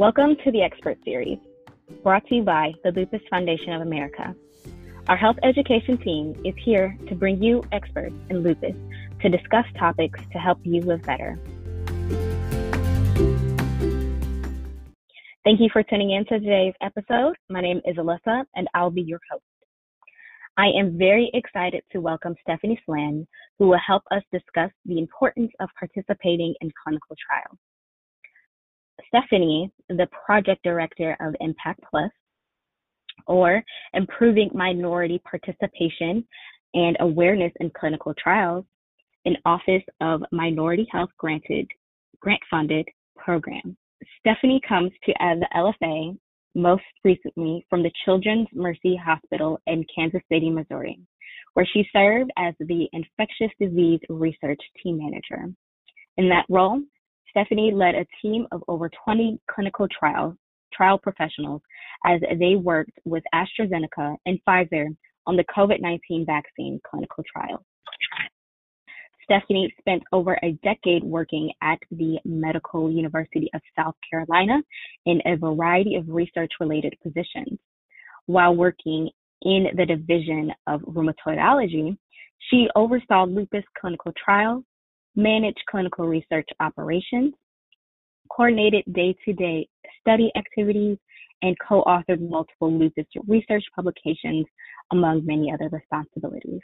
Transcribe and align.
Welcome 0.00 0.36
to 0.44 0.50
the 0.50 0.62
Expert 0.62 0.96
Series, 1.04 1.36
brought 2.02 2.26
to 2.28 2.36
you 2.36 2.42
by 2.42 2.72
the 2.82 2.90
Lupus 2.90 3.20
Foundation 3.28 3.74
of 3.74 3.82
America. 3.82 4.34
Our 5.08 5.16
health 5.18 5.36
education 5.42 5.98
team 5.98 6.34
is 6.42 6.54
here 6.64 6.96
to 7.06 7.14
bring 7.14 7.42
you 7.42 7.62
experts 7.70 8.14
in 8.30 8.38
lupus 8.38 8.74
to 9.20 9.28
discuss 9.28 9.66
topics 9.78 10.18
to 10.32 10.38
help 10.38 10.58
you 10.62 10.80
live 10.80 11.02
better. 11.02 11.38
Thank 15.44 15.60
you 15.60 15.68
for 15.70 15.82
tuning 15.82 16.12
in 16.12 16.24
to 16.30 16.40
today's 16.40 16.72
episode. 16.80 17.36
My 17.50 17.60
name 17.60 17.82
is 17.84 17.96
Alyssa, 17.96 18.44
and 18.54 18.68
I'll 18.72 18.88
be 18.88 19.02
your 19.02 19.20
host. 19.30 19.44
I 20.56 20.68
am 20.68 20.96
very 20.96 21.30
excited 21.34 21.82
to 21.92 22.00
welcome 22.00 22.34
Stephanie 22.40 22.80
Slan, 22.86 23.28
who 23.58 23.68
will 23.68 23.80
help 23.86 24.04
us 24.10 24.22
discuss 24.32 24.70
the 24.86 24.98
importance 24.98 25.52
of 25.60 25.68
participating 25.78 26.54
in 26.62 26.70
clinical 26.82 27.16
trials. 27.28 27.58
Stephanie, 29.08 29.70
the 29.88 30.08
project 30.24 30.62
director 30.62 31.16
of 31.20 31.34
Impact 31.40 31.80
Plus, 31.88 32.10
or 33.26 33.62
Improving 33.94 34.50
Minority 34.54 35.20
Participation 35.28 36.26
and 36.74 36.96
Awareness 37.00 37.52
in 37.60 37.70
Clinical 37.70 38.14
Trials, 38.22 38.64
an 39.24 39.36
Office 39.44 39.82
of 40.00 40.22
Minority 40.32 40.86
Health 40.90 41.10
granted 41.18 41.68
grant 42.20 42.40
funded 42.50 42.86
program. 43.16 43.76
Stephanie 44.20 44.60
comes 44.66 44.90
to 45.04 45.12
uh, 45.12 45.34
the 45.36 45.48
LFA 45.54 46.16
most 46.54 46.82
recently 47.04 47.64
from 47.70 47.82
the 47.82 47.92
Children's 48.04 48.48
Mercy 48.52 48.96
Hospital 48.96 49.60
in 49.66 49.84
Kansas 49.94 50.22
City, 50.30 50.50
Missouri, 50.50 50.98
where 51.54 51.66
she 51.72 51.86
served 51.92 52.30
as 52.38 52.54
the 52.60 52.88
infectious 52.92 53.50
disease 53.60 54.00
research 54.08 54.60
team 54.82 54.98
manager. 54.98 55.52
In 56.16 56.28
that 56.28 56.46
role, 56.48 56.80
Stephanie 57.30 57.72
led 57.72 57.94
a 57.94 58.06
team 58.20 58.46
of 58.52 58.62
over 58.68 58.90
20 59.04 59.38
clinical 59.48 59.86
trials, 59.88 60.34
trial 60.72 60.98
professionals 60.98 61.62
as 62.04 62.20
they 62.38 62.56
worked 62.56 62.98
with 63.04 63.22
AstraZeneca 63.34 64.16
and 64.26 64.38
Pfizer 64.46 64.86
on 65.26 65.36
the 65.36 65.44
COVID 65.44 65.80
19 65.80 66.26
vaccine 66.26 66.80
clinical 66.88 67.22
trial. 67.30 67.64
Stephanie 69.24 69.72
spent 69.78 70.02
over 70.12 70.36
a 70.42 70.58
decade 70.64 71.04
working 71.04 71.52
at 71.62 71.78
the 71.92 72.18
Medical 72.24 72.90
University 72.90 73.48
of 73.54 73.60
South 73.78 73.94
Carolina 74.10 74.60
in 75.06 75.20
a 75.24 75.36
variety 75.36 75.94
of 75.94 76.08
research 76.08 76.50
related 76.58 76.96
positions. 77.00 77.58
While 78.26 78.56
working 78.56 79.08
in 79.42 79.68
the 79.76 79.86
Division 79.86 80.52
of 80.66 80.80
Rheumatology, 80.80 81.96
she 82.48 82.66
oversaw 82.74 83.24
lupus 83.24 83.64
clinical 83.80 84.12
trials, 84.22 84.64
managed 85.22 85.60
clinical 85.68 86.06
research 86.06 86.48
operations, 86.60 87.34
coordinated 88.30 88.84
day 88.92 89.14
to 89.24 89.32
day 89.32 89.68
study 90.00 90.30
activities, 90.36 90.98
and 91.42 91.56
co 91.66 91.82
authored 91.84 92.28
multiple 92.28 92.72
lupus 92.72 93.06
research 93.26 93.64
publications, 93.74 94.46
among 94.92 95.24
many 95.24 95.52
other 95.52 95.68
responsibilities. 95.70 96.60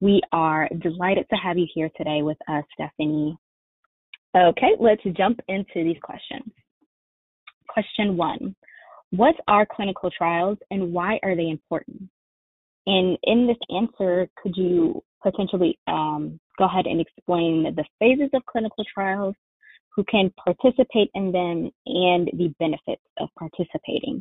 We 0.00 0.20
are 0.32 0.68
delighted 0.80 1.26
to 1.30 1.36
have 1.36 1.56
you 1.56 1.66
here 1.74 1.90
today 1.96 2.22
with 2.22 2.36
us, 2.48 2.64
Stephanie. 2.74 3.36
Okay, 4.36 4.72
let's 4.78 5.02
jump 5.16 5.40
into 5.48 5.84
these 5.84 5.96
questions. 6.02 6.52
Question 7.68 8.16
one 8.16 8.54
What 9.10 9.34
are 9.48 9.66
clinical 9.66 10.10
trials 10.10 10.58
and 10.70 10.92
why 10.92 11.18
are 11.22 11.34
they 11.34 11.48
important? 11.48 12.10
And 12.86 13.18
in 13.24 13.46
this 13.46 13.56
answer, 13.74 14.28
could 14.40 14.56
you 14.56 15.02
potentially 15.22 15.78
um, 15.86 16.38
go 16.58 16.64
ahead 16.64 16.86
and 16.86 17.00
explain 17.00 17.74
the 17.74 17.84
phases 17.98 18.30
of 18.34 18.44
clinical 18.46 18.84
trials, 18.92 19.34
who 19.94 20.04
can 20.04 20.30
participate 20.44 21.10
in 21.14 21.32
them, 21.32 21.70
and 21.86 22.30
the 22.34 22.52
benefits 22.58 23.02
of 23.18 23.28
participating. 23.38 24.20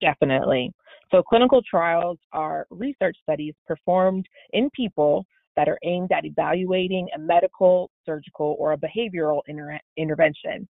Definitely. 0.00 0.72
So, 1.10 1.22
clinical 1.22 1.60
trials 1.68 2.18
are 2.32 2.66
research 2.70 3.16
studies 3.22 3.54
performed 3.66 4.26
in 4.52 4.70
people 4.74 5.26
that 5.56 5.68
are 5.68 5.78
aimed 5.84 6.10
at 6.12 6.24
evaluating 6.24 7.08
a 7.14 7.18
medical, 7.18 7.90
surgical, 8.04 8.56
or 8.58 8.72
a 8.72 8.78
behavioral 8.78 9.40
inter- 9.46 9.78
intervention. 9.96 10.66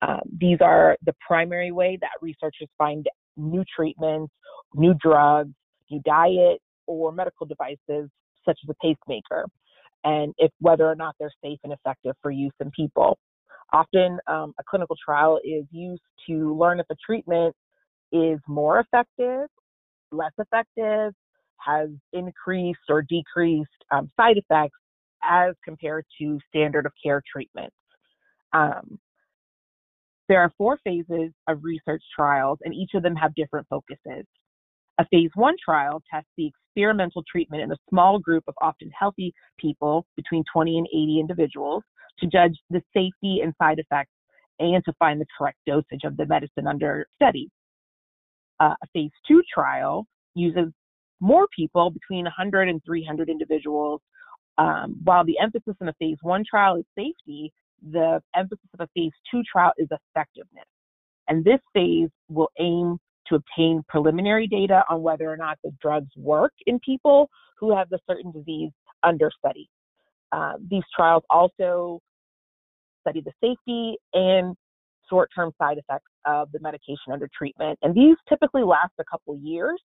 Um, 0.00 0.20
these 0.40 0.58
are 0.60 0.96
the 1.04 1.14
primary 1.26 1.70
way 1.70 1.98
that 2.00 2.10
researchers 2.20 2.68
find 2.78 3.06
new 3.36 3.64
treatments, 3.74 4.32
new 4.74 4.94
drugs, 5.00 5.52
new 5.90 6.00
diet, 6.04 6.60
or 6.92 7.12
medical 7.12 7.46
devices 7.46 8.10
such 8.44 8.58
as 8.64 8.68
a 8.68 8.74
pacemaker, 8.82 9.46
and 10.04 10.34
if 10.38 10.50
whether 10.60 10.86
or 10.86 10.94
not 10.94 11.14
they're 11.18 11.32
safe 11.42 11.58
and 11.64 11.72
effective 11.72 12.14
for 12.22 12.30
use 12.30 12.52
in 12.60 12.70
people. 12.72 13.18
Often, 13.72 14.18
um, 14.26 14.52
a 14.58 14.62
clinical 14.68 14.96
trial 15.02 15.40
is 15.44 15.64
used 15.70 16.02
to 16.28 16.54
learn 16.56 16.80
if 16.80 16.86
a 16.90 16.96
treatment 17.04 17.54
is 18.12 18.38
more 18.46 18.80
effective, 18.80 19.48
less 20.10 20.32
effective, 20.38 21.14
has 21.56 21.88
increased 22.12 22.80
or 22.88 23.02
decreased 23.02 23.70
um, 23.90 24.10
side 24.16 24.36
effects 24.36 24.76
as 25.22 25.54
compared 25.64 26.04
to 26.20 26.38
standard 26.48 26.84
of 26.84 26.92
care 27.02 27.22
treatments. 27.32 27.74
Um, 28.52 28.98
there 30.28 30.40
are 30.40 30.52
four 30.58 30.78
phases 30.84 31.32
of 31.48 31.62
research 31.62 32.02
trials, 32.14 32.58
and 32.64 32.74
each 32.74 32.90
of 32.94 33.02
them 33.02 33.16
have 33.16 33.34
different 33.34 33.66
focuses. 33.68 34.26
A 34.98 35.06
phase 35.10 35.30
one 35.34 35.54
trial 35.64 36.02
tests 36.12 36.28
the 36.36 36.46
experimental 36.48 37.22
treatment 37.30 37.62
in 37.62 37.72
a 37.72 37.76
small 37.88 38.18
group 38.18 38.44
of 38.46 38.54
often 38.60 38.90
healthy 38.98 39.32
people, 39.58 40.06
between 40.16 40.44
20 40.52 40.78
and 40.78 40.86
80 40.92 41.20
individuals, 41.20 41.82
to 42.18 42.26
judge 42.26 42.56
the 42.70 42.82
safety 42.94 43.40
and 43.42 43.54
side 43.60 43.78
effects 43.78 44.12
and 44.58 44.84
to 44.84 44.92
find 44.98 45.20
the 45.20 45.26
correct 45.36 45.58
dosage 45.66 46.04
of 46.04 46.16
the 46.16 46.26
medicine 46.26 46.66
under 46.66 47.06
study. 47.16 47.48
Uh, 48.60 48.74
a 48.82 48.86
phase 48.92 49.10
two 49.26 49.42
trial 49.52 50.06
uses 50.34 50.68
more 51.20 51.46
people, 51.56 51.90
between 51.90 52.24
100 52.24 52.68
and 52.68 52.82
300 52.84 53.28
individuals. 53.30 54.00
Um, 54.58 54.96
while 55.04 55.24
the 55.24 55.38
emphasis 55.38 55.74
in 55.80 55.88
a 55.88 55.94
phase 55.94 56.18
one 56.22 56.44
trial 56.48 56.76
is 56.76 56.84
safety, 56.96 57.52
the 57.90 58.20
emphasis 58.36 58.68
of 58.78 58.80
a 58.80 58.88
phase 58.94 59.12
two 59.30 59.42
trial 59.50 59.72
is 59.78 59.88
effectiveness. 59.90 60.66
And 61.28 61.44
this 61.44 61.60
phase 61.72 62.10
will 62.28 62.50
aim 62.58 62.98
to 63.28 63.36
obtain 63.36 63.82
preliminary 63.88 64.46
data 64.46 64.84
on 64.88 65.02
whether 65.02 65.30
or 65.30 65.36
not 65.36 65.58
the 65.62 65.70
drugs 65.80 66.10
work 66.16 66.52
in 66.66 66.78
people 66.80 67.28
who 67.58 67.74
have 67.74 67.88
the 67.90 67.98
certain 68.08 68.32
disease 68.32 68.70
under 69.02 69.30
study. 69.38 69.68
Uh, 70.32 70.54
these 70.70 70.82
trials 70.94 71.22
also 71.30 72.00
study 73.00 73.22
the 73.24 73.32
safety 73.40 73.96
and 74.14 74.56
short 75.08 75.28
term 75.34 75.52
side 75.60 75.78
effects 75.78 76.10
of 76.24 76.50
the 76.52 76.60
medication 76.60 77.12
under 77.12 77.28
treatment. 77.36 77.78
And 77.82 77.94
these 77.94 78.16
typically 78.28 78.62
last 78.62 78.92
a 78.98 79.04
couple 79.10 79.36
years. 79.38 79.80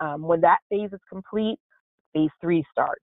Um, 0.00 0.22
when 0.22 0.40
that 0.40 0.58
phase 0.70 0.90
is 0.92 1.00
complete, 1.10 1.58
phase 2.14 2.30
three 2.40 2.64
starts. 2.70 3.02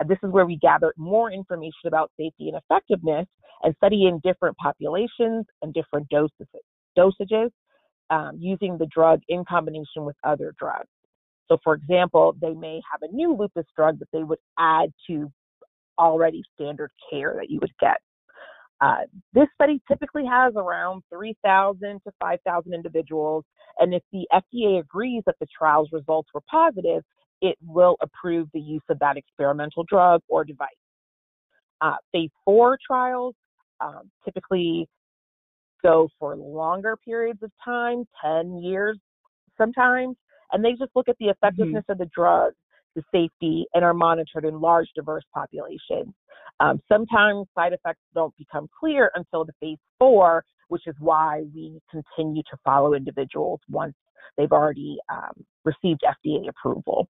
And 0.00 0.08
this 0.08 0.18
is 0.22 0.30
where 0.30 0.46
we 0.46 0.56
gather 0.56 0.94
more 0.96 1.30
information 1.30 1.86
about 1.86 2.10
safety 2.18 2.48
and 2.48 2.56
effectiveness 2.56 3.26
and 3.62 3.74
study 3.76 4.06
in 4.06 4.20
different 4.24 4.56
populations 4.56 5.44
and 5.62 5.74
different 5.74 6.08
doses, 6.08 6.46
dosages 6.96 7.50
um, 8.10 8.36
using 8.38 8.78
the 8.78 8.86
drug 8.86 9.20
in 9.28 9.44
combination 9.44 10.04
with 10.04 10.16
other 10.24 10.54
drugs. 10.58 10.88
So, 11.48 11.58
for 11.64 11.74
example, 11.74 12.36
they 12.40 12.52
may 12.52 12.80
have 12.90 13.02
a 13.02 13.12
new 13.12 13.34
lupus 13.34 13.66
drug 13.74 13.98
that 13.98 14.08
they 14.12 14.22
would 14.22 14.38
add 14.58 14.92
to 15.08 15.30
already 15.98 16.42
standard 16.54 16.90
care 17.10 17.34
that 17.36 17.50
you 17.50 17.58
would 17.60 17.72
get. 17.80 17.98
Uh, 18.80 18.98
this 19.32 19.48
study 19.54 19.82
typically 19.88 20.24
has 20.24 20.52
around 20.54 21.02
3,000 21.12 22.00
to 22.04 22.12
5,000 22.20 22.72
individuals, 22.74 23.44
and 23.78 23.92
if 23.92 24.02
the 24.12 24.26
FDA 24.32 24.78
agrees 24.78 25.22
that 25.26 25.34
the 25.40 25.46
trial's 25.46 25.88
results 25.90 26.28
were 26.32 26.42
positive, 26.48 27.02
it 27.40 27.56
will 27.66 27.96
approve 28.00 28.48
the 28.52 28.60
use 28.60 28.82
of 28.88 28.98
that 29.00 29.16
experimental 29.16 29.84
drug 29.88 30.20
or 30.28 30.44
device. 30.44 30.68
Uh, 31.80 31.96
phase 32.12 32.30
four 32.44 32.78
trials 32.84 33.34
um, 33.80 34.10
typically 34.24 34.88
go 35.82 36.08
for 36.18 36.36
longer 36.36 36.96
periods 36.96 37.42
of 37.42 37.50
time, 37.64 38.04
10 38.24 38.58
years 38.58 38.98
sometimes, 39.56 40.16
and 40.52 40.64
they 40.64 40.72
just 40.72 40.90
look 40.94 41.08
at 41.08 41.16
the 41.18 41.26
mm-hmm. 41.26 41.44
effectiveness 41.44 41.82
mm-hmm. 41.82 41.92
of 41.92 41.98
the 41.98 42.10
drug, 42.14 42.52
the 42.94 43.02
safety, 43.12 43.66
and 43.74 43.84
are 43.84 43.94
monitored 43.94 44.44
in 44.44 44.60
large, 44.60 44.88
diverse 44.94 45.24
populations. 45.34 46.14
Um, 46.60 46.80
sometimes 46.88 47.46
side 47.54 47.72
effects 47.72 48.00
don't 48.14 48.34
become 48.36 48.68
clear 48.78 49.10
until 49.14 49.44
the 49.44 49.52
phase 49.60 49.78
four, 49.98 50.44
which 50.68 50.86
is 50.86 50.94
why 50.98 51.44
we 51.54 51.80
continue 51.90 52.42
to 52.50 52.56
follow 52.64 52.94
individuals 52.94 53.60
once 53.68 53.94
they've 54.36 54.52
already 54.52 54.98
um, 55.08 55.44
received 55.64 56.02
FDA 56.02 56.48
approval. 56.48 57.08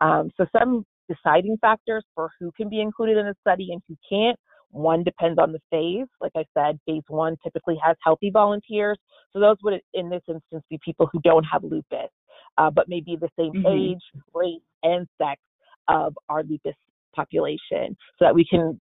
Um, 0.00 0.30
so, 0.36 0.46
some 0.56 0.84
deciding 1.08 1.56
factors 1.60 2.04
for 2.14 2.30
who 2.38 2.52
can 2.56 2.68
be 2.68 2.80
included 2.80 3.16
in 3.16 3.26
a 3.26 3.34
study 3.40 3.70
and 3.72 3.82
who 3.88 3.96
can't 4.08 4.38
one 4.70 5.02
depends 5.02 5.38
on 5.38 5.52
the 5.52 5.60
phase. 5.70 6.06
Like 6.20 6.32
I 6.36 6.44
said, 6.54 6.78
phase 6.86 7.02
one 7.08 7.36
typically 7.42 7.78
has 7.82 7.96
healthy 8.04 8.30
volunteers. 8.30 8.98
So 9.32 9.40
those 9.40 9.56
would, 9.62 9.80
in 9.94 10.10
this 10.10 10.22
instance, 10.28 10.64
be 10.70 10.78
people 10.84 11.08
who 11.12 11.20
don't 11.22 11.44
have 11.44 11.64
lupus, 11.64 12.10
uh, 12.58 12.70
but 12.70 12.88
maybe 12.88 13.16
the 13.16 13.30
same 13.38 13.52
mm-hmm. 13.52 13.94
age, 13.94 14.22
race, 14.34 14.60
and 14.82 15.06
sex 15.20 15.40
of 15.88 16.16
our 16.28 16.42
lupus 16.42 16.74
population, 17.14 17.96
so 18.18 18.24
that 18.24 18.34
we 18.34 18.44
can 18.44 18.80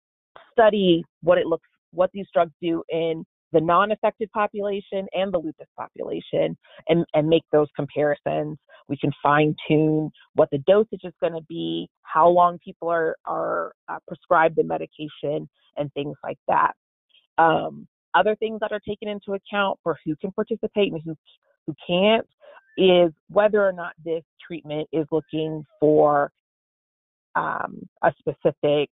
study 0.52 1.04
what 1.22 1.38
it 1.38 1.46
looks, 1.46 1.68
what 1.92 2.10
these 2.12 2.26
drugs 2.32 2.52
do 2.60 2.82
in 2.90 3.24
the 3.52 3.60
non-affected 3.60 4.30
population 4.32 5.06
and 5.12 5.32
the 5.32 5.38
lupus 5.38 5.66
population 5.76 6.56
and, 6.88 7.04
and 7.14 7.28
make 7.28 7.44
those 7.52 7.68
comparisons. 7.76 8.58
We 8.88 8.96
can 8.96 9.12
fine 9.22 9.54
tune 9.68 10.10
what 10.34 10.48
the 10.50 10.58
dosage 10.58 11.00
is 11.04 11.12
going 11.20 11.34
to 11.34 11.42
be, 11.48 11.88
how 12.02 12.28
long 12.28 12.58
people 12.64 12.88
are, 12.88 13.16
are 13.24 13.72
uh, 13.88 13.98
prescribed 14.06 14.56
the 14.56 14.64
medication, 14.64 15.48
and 15.76 15.92
things 15.92 16.16
like 16.22 16.38
that. 16.48 16.72
Um, 17.38 17.86
other 18.14 18.36
things 18.36 18.60
that 18.60 18.72
are 18.72 18.80
taken 18.80 19.08
into 19.08 19.32
account 19.32 19.78
for 19.82 19.96
who 20.04 20.16
can 20.16 20.32
participate 20.32 20.92
and 20.92 21.00
who, 21.04 21.16
who 21.66 21.74
can't 21.86 22.26
is 22.76 23.12
whether 23.28 23.66
or 23.66 23.72
not 23.72 23.92
this 24.04 24.22
treatment 24.46 24.88
is 24.92 25.06
looking 25.10 25.64
for 25.78 26.30
um, 27.36 27.88
a 28.02 28.12
specific 28.18 28.90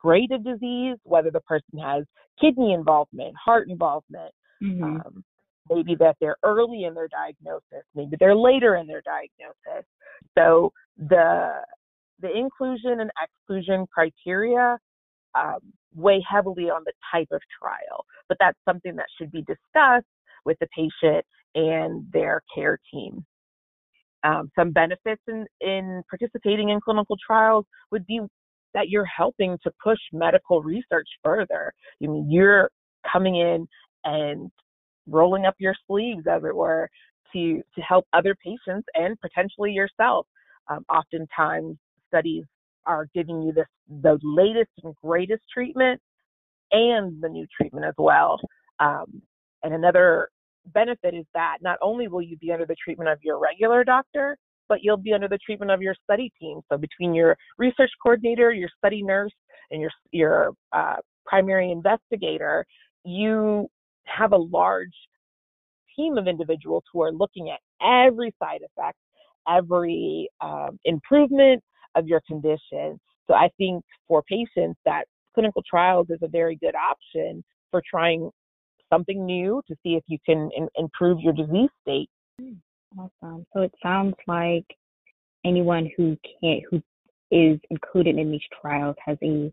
grade 0.00 0.32
of 0.32 0.44
disease, 0.44 0.96
whether 1.04 1.30
the 1.30 1.40
person 1.40 1.78
has 1.78 2.04
kidney 2.40 2.72
involvement, 2.72 3.34
heart 3.42 3.68
involvement, 3.68 4.32
mm-hmm. 4.62 4.82
um, 4.82 5.24
maybe 5.70 5.94
that 5.96 6.16
they're 6.20 6.36
early 6.42 6.84
in 6.84 6.94
their 6.94 7.08
diagnosis, 7.08 7.84
maybe 7.94 8.16
they're 8.18 8.36
later 8.36 8.76
in 8.76 8.86
their 8.86 9.02
diagnosis. 9.02 9.86
So 10.36 10.72
the 10.96 11.50
the 12.20 12.36
inclusion 12.36 13.00
and 13.00 13.10
exclusion 13.22 13.86
criteria 13.92 14.76
um, 15.38 15.60
weigh 15.94 16.24
heavily 16.28 16.64
on 16.64 16.82
the 16.84 16.92
type 17.12 17.28
of 17.30 17.40
trial, 17.60 18.04
but 18.28 18.36
that's 18.40 18.58
something 18.68 18.96
that 18.96 19.06
should 19.16 19.30
be 19.30 19.42
discussed 19.42 20.06
with 20.44 20.58
the 20.60 20.66
patient 20.74 21.24
and 21.54 22.04
their 22.12 22.42
care 22.54 22.78
team. 22.92 23.24
Um, 24.24 24.50
some 24.58 24.72
benefits 24.72 25.22
in, 25.28 25.46
in 25.60 26.02
participating 26.10 26.70
in 26.70 26.80
clinical 26.80 27.16
trials 27.24 27.64
would 27.92 28.04
be 28.06 28.20
that 28.74 28.88
you're 28.88 29.04
helping 29.04 29.58
to 29.62 29.72
push 29.82 29.98
medical 30.12 30.62
research 30.62 31.08
further. 31.24 31.72
I 32.02 32.06
mean, 32.06 32.30
you're 32.30 32.70
coming 33.10 33.36
in 33.36 33.66
and 34.04 34.50
rolling 35.06 35.46
up 35.46 35.54
your 35.58 35.74
sleeves, 35.86 36.26
as 36.30 36.42
it 36.44 36.54
were, 36.54 36.88
to 37.32 37.62
to 37.74 37.80
help 37.80 38.06
other 38.12 38.34
patients 38.34 38.86
and 38.94 39.18
potentially 39.20 39.72
yourself. 39.72 40.26
Um, 40.68 40.84
oftentimes, 40.90 41.76
studies 42.08 42.44
are 42.86 43.08
giving 43.14 43.42
you 43.42 43.52
this 43.52 43.66
the 44.02 44.18
latest 44.22 44.70
and 44.82 44.94
greatest 45.02 45.42
treatment 45.52 46.00
and 46.72 47.20
the 47.22 47.28
new 47.28 47.46
treatment 47.56 47.86
as 47.86 47.94
well. 47.98 48.38
Um, 48.80 49.22
and 49.62 49.74
another 49.74 50.28
benefit 50.66 51.14
is 51.14 51.24
that 51.34 51.58
not 51.60 51.78
only 51.82 52.08
will 52.08 52.22
you 52.22 52.36
be 52.36 52.52
under 52.52 52.66
the 52.66 52.76
treatment 52.82 53.10
of 53.10 53.18
your 53.22 53.38
regular 53.38 53.84
doctor, 53.84 54.36
but 54.68 54.78
you'll 54.82 54.96
be 54.96 55.12
under 55.12 55.28
the 55.28 55.38
treatment 55.44 55.70
of 55.70 55.82
your 55.82 55.94
study 56.04 56.32
team. 56.40 56.60
So 56.70 56.78
between 56.78 57.14
your 57.14 57.36
research 57.58 57.90
coordinator, 58.02 58.52
your 58.52 58.68
study 58.78 59.02
nurse, 59.02 59.32
and 59.70 59.80
your 59.80 59.90
your 60.12 60.52
uh, 60.72 60.96
primary 61.26 61.70
investigator, 61.70 62.64
you 63.04 63.68
have 64.04 64.32
a 64.32 64.36
large 64.36 64.94
team 65.94 66.16
of 66.16 66.26
individuals 66.26 66.84
who 66.92 67.02
are 67.02 67.12
looking 67.12 67.50
at 67.50 67.60
every 67.82 68.34
side 68.38 68.60
effect, 68.64 68.98
every 69.48 70.28
um, 70.40 70.78
improvement 70.84 71.62
of 71.94 72.06
your 72.06 72.20
condition. 72.26 72.98
So 73.26 73.34
I 73.34 73.50
think 73.58 73.84
for 74.06 74.22
patients 74.22 74.78
that 74.84 75.04
clinical 75.34 75.62
trials 75.68 76.06
is 76.10 76.18
a 76.22 76.28
very 76.28 76.56
good 76.56 76.74
option 76.74 77.44
for 77.70 77.82
trying 77.88 78.30
something 78.90 79.24
new 79.26 79.62
to 79.68 79.74
see 79.82 79.94
if 79.94 80.02
you 80.06 80.18
can 80.24 80.50
in, 80.56 80.68
improve 80.76 81.20
your 81.20 81.32
disease 81.32 81.70
state. 81.82 82.08
Awesome. 82.96 83.46
So 83.52 83.62
it 83.62 83.72
sounds 83.82 84.14
like 84.26 84.64
anyone 85.44 85.90
who 85.96 86.16
can't 86.40 86.62
who 86.70 86.82
is 87.30 87.58
included 87.70 88.16
in 88.16 88.30
these 88.30 88.40
trials 88.60 88.96
has 89.04 89.18
a, 89.22 89.52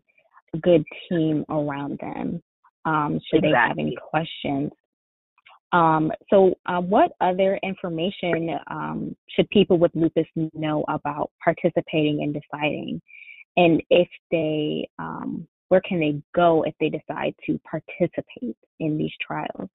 good 0.62 0.82
team 1.06 1.44
around 1.50 1.98
them. 2.00 2.42
Um, 2.86 3.20
should 3.28 3.44
exactly. 3.44 3.50
they 3.50 3.56
have 3.56 3.78
any 3.78 3.96
questions? 4.10 4.70
Um, 5.72 6.10
so, 6.30 6.54
uh, 6.64 6.80
what 6.80 7.12
other 7.20 7.60
information 7.62 8.58
um, 8.68 9.14
should 9.28 9.50
people 9.50 9.76
with 9.76 9.90
lupus 9.94 10.24
know 10.54 10.82
about 10.88 11.30
participating 11.44 12.22
and 12.22 12.32
deciding? 12.32 13.02
And 13.58 13.82
if 13.90 14.08
they 14.30 14.88
um, 14.98 15.46
where 15.68 15.80
can 15.82 16.00
they 16.00 16.22
go 16.34 16.62
if 16.62 16.74
they 16.80 16.88
decide 16.88 17.34
to 17.46 17.60
participate 17.68 18.56
in 18.80 18.96
these 18.96 19.12
trials? 19.20 19.68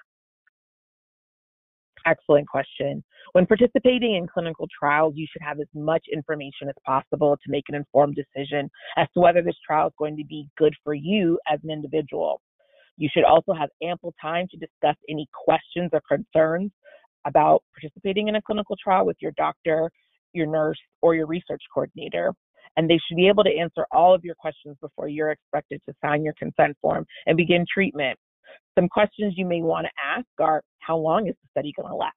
Excellent 2.06 2.48
question. 2.48 3.04
When 3.34 3.46
participating 3.46 4.16
in 4.16 4.28
clinical 4.28 4.68
trials, 4.78 5.14
you 5.16 5.28
should 5.32 5.42
have 5.42 5.60
as 5.60 5.68
much 5.74 6.04
information 6.12 6.68
as 6.68 6.76
possible 6.86 7.38
to 7.38 7.52
make 7.52 7.66
an 7.70 7.76
informed 7.76 8.16
decision 8.16 8.70
as 8.98 9.08
to 9.14 9.20
whether 9.20 9.42
this 9.42 9.56
trial 9.66 9.88
is 9.88 9.94
going 9.98 10.18
to 10.18 10.26
be 10.26 10.48
good 10.58 10.74
for 10.84 10.94
you 10.94 11.40
as 11.52 11.60
an 11.64 11.70
individual. 11.70 12.42
You 12.98 13.10
should 13.12 13.24
also 13.24 13.54
have 13.54 13.70
ample 13.84 14.14
time 14.22 14.48
to 14.52 14.58
discuss 14.58 14.96
any 15.10 15.28
questions 15.34 15.92
or 15.94 16.02
concerns 16.08 16.72
about 17.26 17.64
participating 17.74 18.28
in 18.28 18.36
a 18.36 18.42
clinical 18.42 18.76
trial 18.84 19.06
with 19.06 19.18
your 19.22 19.32
doctor, 19.38 19.92
your 20.34 20.48
nurse, 20.48 20.80
or 21.02 21.16
your 21.16 21.28
research 21.28 21.62
coordinator 21.74 22.34
and 22.78 22.90
they 22.90 23.00
should 23.08 23.18
be 23.18 23.28
able 23.28 23.44
to 23.44 23.58
answer 23.58 23.86
all 23.92 24.14
of 24.16 24.24
your 24.24 24.36
questions 24.36 24.78
before 24.82 25.08
you're 25.08 25.32
expected 25.32 25.82
to 25.88 25.94
sign 26.04 26.24
your 26.24 26.34
consent 26.40 26.76
form 26.82 27.06
and 27.26 27.38
begin 27.38 27.66
treatment. 27.72 28.18
Some 28.78 28.88
questions 28.88 29.34
you 29.38 29.46
may 29.46 29.62
want 29.62 29.86
to 29.86 29.92
ask 30.04 30.28
are 30.40 30.62
how 30.80 30.98
long 30.98 31.28
is 31.28 31.36
the 31.42 31.50
study 31.52 31.74
going 31.76 31.90
to 31.90 31.96
last? 31.96 32.14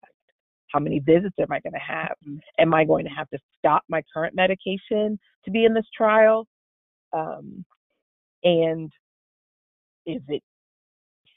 How 0.73 0.81
many 0.81 0.99
visits 0.99 1.35
am 1.39 1.53
I 1.53 1.61
going 1.61 1.73
to 1.73 1.79
have? 1.79 2.15
Mm-hmm. 2.27 2.39
Am 2.59 2.75
I 2.75 2.85
going 2.85 3.05
to 3.05 3.11
have 3.11 3.29
to 3.31 3.39
stop 3.59 3.83
my 3.89 4.03
current 4.13 4.35
medication 4.35 5.19
to 5.45 5.51
be 5.51 5.65
in 5.65 5.75
this 5.75 5.87
trial? 5.97 6.47
Um, 7.13 7.65
and 8.43 8.91
is 10.07 10.21
it 10.29 10.43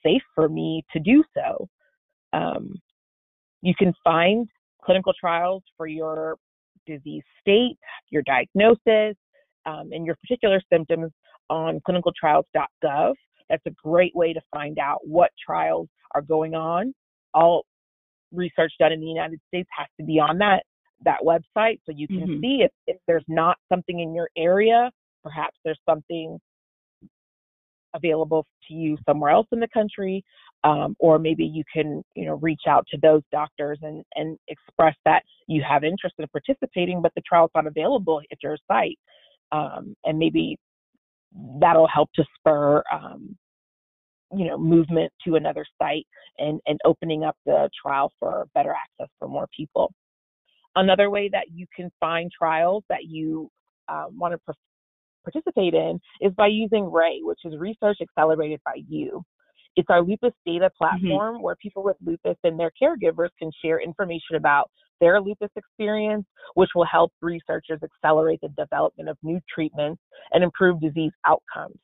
safe 0.04 0.22
for 0.36 0.50
me 0.50 0.84
to 0.94 1.00
do 1.00 1.24
so? 1.36 1.68
Um, 2.34 2.76
you 3.62 3.74
can 3.78 3.94
find 4.04 4.48
clinical 4.84 5.14
trials 5.20 5.64
for 5.76 5.88
your 5.88 6.38
disease 6.86 7.24
state, 7.42 7.78
your 8.10 8.24
diagnosis, 8.24 9.16
um, 9.66 9.90
and 9.92 10.06
your 10.06 10.16
particular 10.16 10.62
symptoms 10.72 11.12
on 11.50 11.80
clinicaltrials.gov. 11.88 13.14
That's 13.50 13.66
a 13.66 13.72
great 13.72 14.16
way 14.16 14.34
to 14.34 14.42
find 14.54 14.80
out 14.80 15.00
what 15.04 15.32
trials 15.44 15.88
are 16.14 16.22
going 16.22 16.56
on. 16.56 16.94
All 17.34 17.66
research 18.32 18.74
done 18.80 18.92
in 18.92 19.00
the 19.00 19.08
United 19.08 19.40
States 19.48 19.70
has 19.78 19.88
to 20.00 20.06
be 20.06 20.20
on 20.20 20.38
that 20.40 20.64
that 21.06 21.20
website 21.24 21.80
so 21.86 21.92
you 21.96 22.08
can 22.08 22.22
mm-hmm. 22.22 22.42
see 22.42 22.62
if, 22.64 22.72
if 22.88 22.98
there's 23.06 23.24
not 23.28 23.58
something 23.72 24.00
in 24.00 24.16
your 24.16 24.30
area, 24.36 24.90
perhaps 25.24 25.56
there's 25.64 25.80
something 25.88 26.40
available 27.94 28.46
to 28.68 28.74
you 28.74 28.98
somewhere 29.08 29.32
else 29.32 29.48
in 29.52 29.60
the 29.60 29.68
country 29.74 30.24
um, 30.64 30.96
or 31.00 31.18
maybe 31.20 31.46
you 31.46 31.64
can 31.72 32.04
you 32.16 32.26
know 32.26 32.36
reach 32.36 32.62
out 32.68 32.86
to 32.90 32.98
those 33.02 33.22
doctors 33.32 33.80
and 33.82 34.04
and 34.16 34.38
express 34.48 34.96
that 35.06 35.24
you 35.48 35.64
have 35.68 35.84
interest 35.84 36.16
in 36.20 36.28
participating 36.28 37.02
but 37.02 37.12
the 37.16 37.22
trial's 37.22 37.52
not 37.56 37.66
available 37.66 38.22
at 38.32 38.38
your 38.44 38.58
site 38.68 39.00
um, 39.52 39.96
and 40.04 40.18
maybe 40.20 40.58
that'll 41.60 41.88
help 41.88 42.10
to 42.14 42.24
spur 42.40 42.84
um, 42.92 43.36
you 44.36 44.46
know 44.46 44.58
movement 44.58 45.12
to 45.26 45.36
another 45.36 45.66
site 45.82 46.08
and 46.38 46.60
and 46.66 46.80
opening 46.86 47.24
up 47.24 47.38
the 47.46 47.70
trial 47.82 48.12
for 48.20 48.48
better 48.54 48.74
access 48.74 49.12
for 49.20 49.28
more 49.28 49.48
people 49.56 49.94
another 50.76 51.10
way 51.10 51.30
that 51.32 51.46
you 51.54 51.66
can 51.76 51.90
find 52.00 52.32
trials 52.38 52.84
that 52.90 53.06
you 53.06 53.50
um, 53.90 54.18
want 54.18 54.34
to 54.34 54.54
participate 55.24 55.74
in 55.74 56.00
is 56.22 56.34
by 56.34 56.48
using 56.48 56.92
ray 56.92 57.20
which 57.22 57.40
is 57.46 57.58
research 57.58 57.98
accelerated 58.02 58.60
by 58.66 58.74
you 58.88 59.24
it's 59.76 59.90
our 59.90 60.02
lupus 60.02 60.34
data 60.46 60.66
mm-hmm. 60.66 60.78
platform 60.78 61.36
mm-hmm. 61.36 61.44
where 61.44 61.56
people 61.56 61.84
with 61.84 61.96
lupus 62.06 62.38
and 62.44 62.60
their 62.60 62.72
caregivers 62.82 63.30
can 63.40 63.52
share 63.64 63.80
information 63.80 64.36
about 64.36 64.70
their 65.00 65.22
lupus 65.22 65.50
experience, 65.56 66.26
which 66.56 66.70
will 66.76 66.86
help 66.86 67.12
researchers 67.22 67.80
accelerate 67.84 68.40
the 68.42 68.50
development 68.50 69.10
of 69.10 69.18
new 69.24 69.40
treatments 69.54 70.02
and 70.32 70.44
improve 70.44 70.82
disease 70.82 71.12
outcomes. 71.26 71.78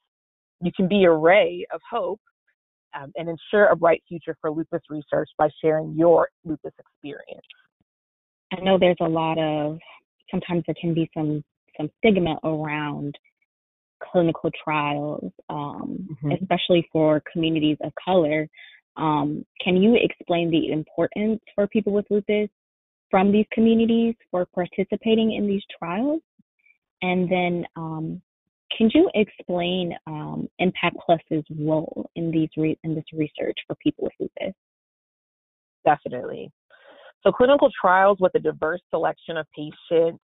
You 0.62 0.72
can 0.76 0.88
be 0.88 1.04
a 1.04 1.12
ray 1.12 1.66
of 1.74 1.82
hope 1.90 2.22
um, 2.94 3.12
and 3.16 3.30
ensure 3.30 3.68
a 3.68 3.76
bright 3.76 4.04
future 4.08 4.36
for 4.40 4.52
lupus 4.52 4.82
research 4.90 5.30
by 5.38 5.50
sharing 5.62 5.96
your 5.98 6.30
lupus 6.46 6.74
experience. 6.80 7.46
I 8.52 8.62
know 8.62 8.78
there's 8.80 8.98
a 9.02 9.10
lot 9.10 9.38
of 9.40 9.80
sometimes 10.30 10.64
there 10.68 10.76
can 10.80 10.94
be 10.94 11.10
some 11.16 11.44
some 11.78 11.90
stigma 11.98 12.38
around 12.44 13.18
clinical 14.12 14.52
trials, 14.64 15.32
um, 15.50 16.08
mm-hmm. 16.12 16.32
especially 16.34 16.88
for 16.92 17.22
communities 17.32 17.78
of 17.84 17.92
color. 18.04 18.48
Um, 18.96 19.44
can 19.64 19.78
you 19.78 19.98
explain 20.00 20.52
the 20.52 20.72
importance 20.72 21.40
for 21.56 21.68
people 21.68 21.94
with 21.94 22.06
lupus 22.12 22.50
from 23.14 23.32
these 23.32 23.46
communities 23.54 24.16
for 24.32 24.48
participating 24.56 25.34
in 25.34 25.46
these 25.46 25.62
trials? 25.78 26.20
And 27.04 27.32
then, 27.32 27.64
um, 27.76 28.20
can 28.76 28.90
you 28.96 29.08
explain 29.14 29.94
um, 30.08 30.50
Impact 30.58 30.96
Plus's 31.06 31.44
role 31.60 32.10
in 32.16 32.32
these 32.32 32.50
re- 32.58 32.80
in 32.84 32.96
this 32.96 33.04
research 33.14 33.56
for 33.68 33.76
people 33.76 34.06
with 34.06 34.14
lupus? 34.20 34.56
Definitely. 35.86 36.52
So, 37.22 37.32
clinical 37.32 37.70
trials 37.80 38.18
with 38.20 38.34
a 38.34 38.40
diverse 38.40 38.82
selection 38.90 39.38
of 39.38 39.46
patients 39.56 40.20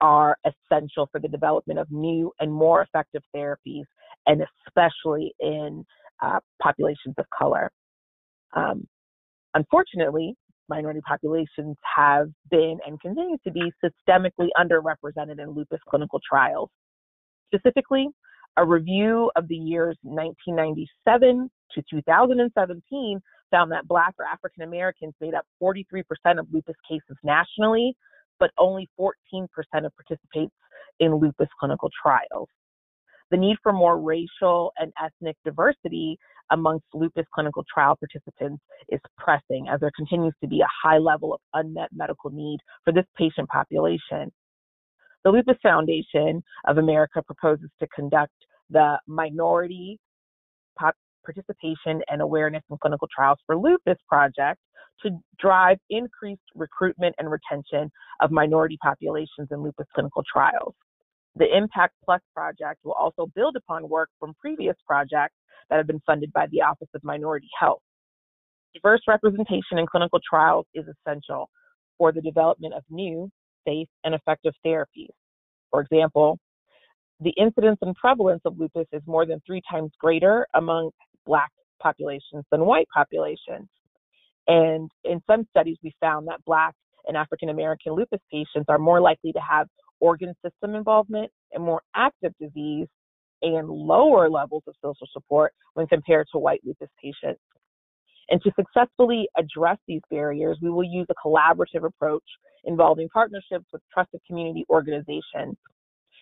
are 0.00 0.36
essential 0.46 1.08
for 1.10 1.18
the 1.20 1.26
development 1.26 1.80
of 1.80 1.90
new 1.90 2.30
and 2.38 2.52
more 2.52 2.82
effective 2.82 3.22
therapies, 3.34 3.82
and 4.28 4.44
especially 4.68 5.34
in 5.40 5.84
uh, 6.22 6.38
populations 6.62 7.16
of 7.18 7.24
color. 7.36 7.68
Um, 8.54 8.86
unfortunately, 9.54 10.36
minority 10.68 11.00
populations 11.06 11.76
have 11.96 12.28
been 12.50 12.78
and 12.86 13.00
continue 13.00 13.36
to 13.44 13.50
be 13.50 13.72
systemically 13.82 14.48
underrepresented 14.56 15.40
in 15.40 15.50
lupus 15.50 15.80
clinical 15.88 16.20
trials. 16.28 16.70
Specifically, 17.54 18.08
a 18.56 18.64
review 18.64 19.30
of 19.36 19.48
the 19.48 19.56
years 19.56 19.96
1997 20.02 21.50
to 21.72 21.82
2017 21.90 23.20
found 23.50 23.72
that 23.72 23.86
Black 23.86 24.14
or 24.18 24.24
African 24.24 24.62
Americans 24.62 25.14
made 25.20 25.34
up 25.34 25.46
43% 25.62 26.02
of 26.38 26.46
lupus 26.52 26.76
cases 26.88 27.16
nationally, 27.22 27.96
but 28.38 28.50
only 28.58 28.88
14% 28.98 29.14
of 29.84 29.92
participants 29.96 30.54
in 31.00 31.14
lupus 31.14 31.48
clinical 31.58 31.88
trials. 32.02 32.48
The 33.30 33.36
need 33.36 33.56
for 33.62 33.72
more 33.72 33.98
racial 33.98 34.72
and 34.78 34.92
ethnic 35.02 35.36
diversity 35.44 36.18
amongst 36.50 36.86
lupus 36.94 37.26
clinical 37.34 37.64
trial 37.72 37.96
participants 37.96 38.62
is 38.88 39.00
pressing 39.16 39.68
as 39.68 39.80
there 39.80 39.92
continues 39.96 40.34
to 40.40 40.48
be 40.48 40.60
a 40.60 40.68
high 40.82 40.98
level 40.98 41.34
of 41.34 41.40
unmet 41.54 41.88
medical 41.92 42.30
need 42.30 42.58
for 42.84 42.92
this 42.92 43.06
patient 43.16 43.48
population. 43.48 44.32
The 45.24 45.30
Lupus 45.30 45.56
Foundation 45.62 46.42
of 46.66 46.78
America 46.78 47.22
proposes 47.22 47.70
to 47.80 47.86
conduct 47.88 48.32
the 48.70 48.98
Minority 49.06 49.98
Participation 50.78 52.00
and 52.08 52.22
Awareness 52.22 52.62
in 52.70 52.78
Clinical 52.78 53.08
Trials 53.14 53.38
for 53.44 53.56
Lupus 53.56 53.98
project 54.08 54.60
to 55.02 55.10
drive 55.38 55.78
increased 55.90 56.42
recruitment 56.54 57.14
and 57.18 57.30
retention 57.30 57.90
of 58.20 58.30
minority 58.30 58.78
populations 58.82 59.48
in 59.50 59.62
lupus 59.62 59.86
clinical 59.94 60.22
trials. 60.30 60.74
The 61.36 61.56
Impact 61.56 61.94
Plus 62.04 62.20
project 62.34 62.80
will 62.84 62.94
also 62.94 63.30
build 63.34 63.56
upon 63.56 63.88
work 63.88 64.10
from 64.18 64.34
previous 64.40 64.76
projects 64.86 65.34
that 65.70 65.76
have 65.76 65.86
been 65.86 66.02
funded 66.06 66.32
by 66.32 66.46
the 66.50 66.62
Office 66.62 66.88
of 66.94 67.02
Minority 67.04 67.48
Health. 67.58 67.82
Diverse 68.74 69.00
representation 69.08 69.78
in 69.78 69.86
clinical 69.86 70.20
trials 70.28 70.66
is 70.74 70.84
essential 70.86 71.48
for 71.96 72.12
the 72.12 72.20
development 72.20 72.74
of 72.74 72.82
new, 72.90 73.30
safe, 73.66 73.88
and 74.04 74.14
effective 74.14 74.54
therapies. 74.64 75.08
For 75.70 75.80
example, 75.80 76.38
the 77.20 77.34
incidence 77.36 77.78
and 77.82 77.94
prevalence 77.96 78.42
of 78.44 78.58
lupus 78.58 78.86
is 78.92 79.02
more 79.06 79.26
than 79.26 79.40
three 79.46 79.62
times 79.70 79.90
greater 79.98 80.46
among 80.54 80.90
Black 81.26 81.50
populations 81.82 82.44
than 82.50 82.64
white 82.64 82.88
populations. 82.94 83.68
And 84.46 84.90
in 85.04 85.20
some 85.26 85.46
studies, 85.50 85.76
we 85.82 85.92
found 86.00 86.28
that 86.28 86.44
Black 86.44 86.74
and 87.06 87.16
African 87.16 87.48
American 87.48 87.92
lupus 87.94 88.20
patients 88.30 88.66
are 88.68 88.78
more 88.78 89.00
likely 89.00 89.32
to 89.32 89.40
have 89.40 89.66
organ 90.00 90.34
system 90.44 90.74
involvement 90.74 91.30
and 91.52 91.64
more 91.64 91.82
active 91.94 92.32
disease 92.40 92.86
and 93.42 93.68
lower 93.68 94.28
levels 94.28 94.62
of 94.66 94.74
social 94.82 95.06
support 95.12 95.52
when 95.74 95.86
compared 95.86 96.26
to 96.32 96.38
white 96.38 96.60
lupus 96.64 96.88
patients. 97.02 97.40
And 98.30 98.42
to 98.42 98.52
successfully 98.56 99.28
address 99.38 99.78
these 99.86 100.02
barriers, 100.10 100.58
we 100.60 100.70
will 100.70 100.84
use 100.84 101.06
a 101.10 101.14
collaborative 101.26 101.84
approach 101.84 102.24
involving 102.64 103.08
partnerships 103.08 103.64
with 103.72 103.80
trusted 103.92 104.20
community 104.26 104.66
organizations. 104.68 105.56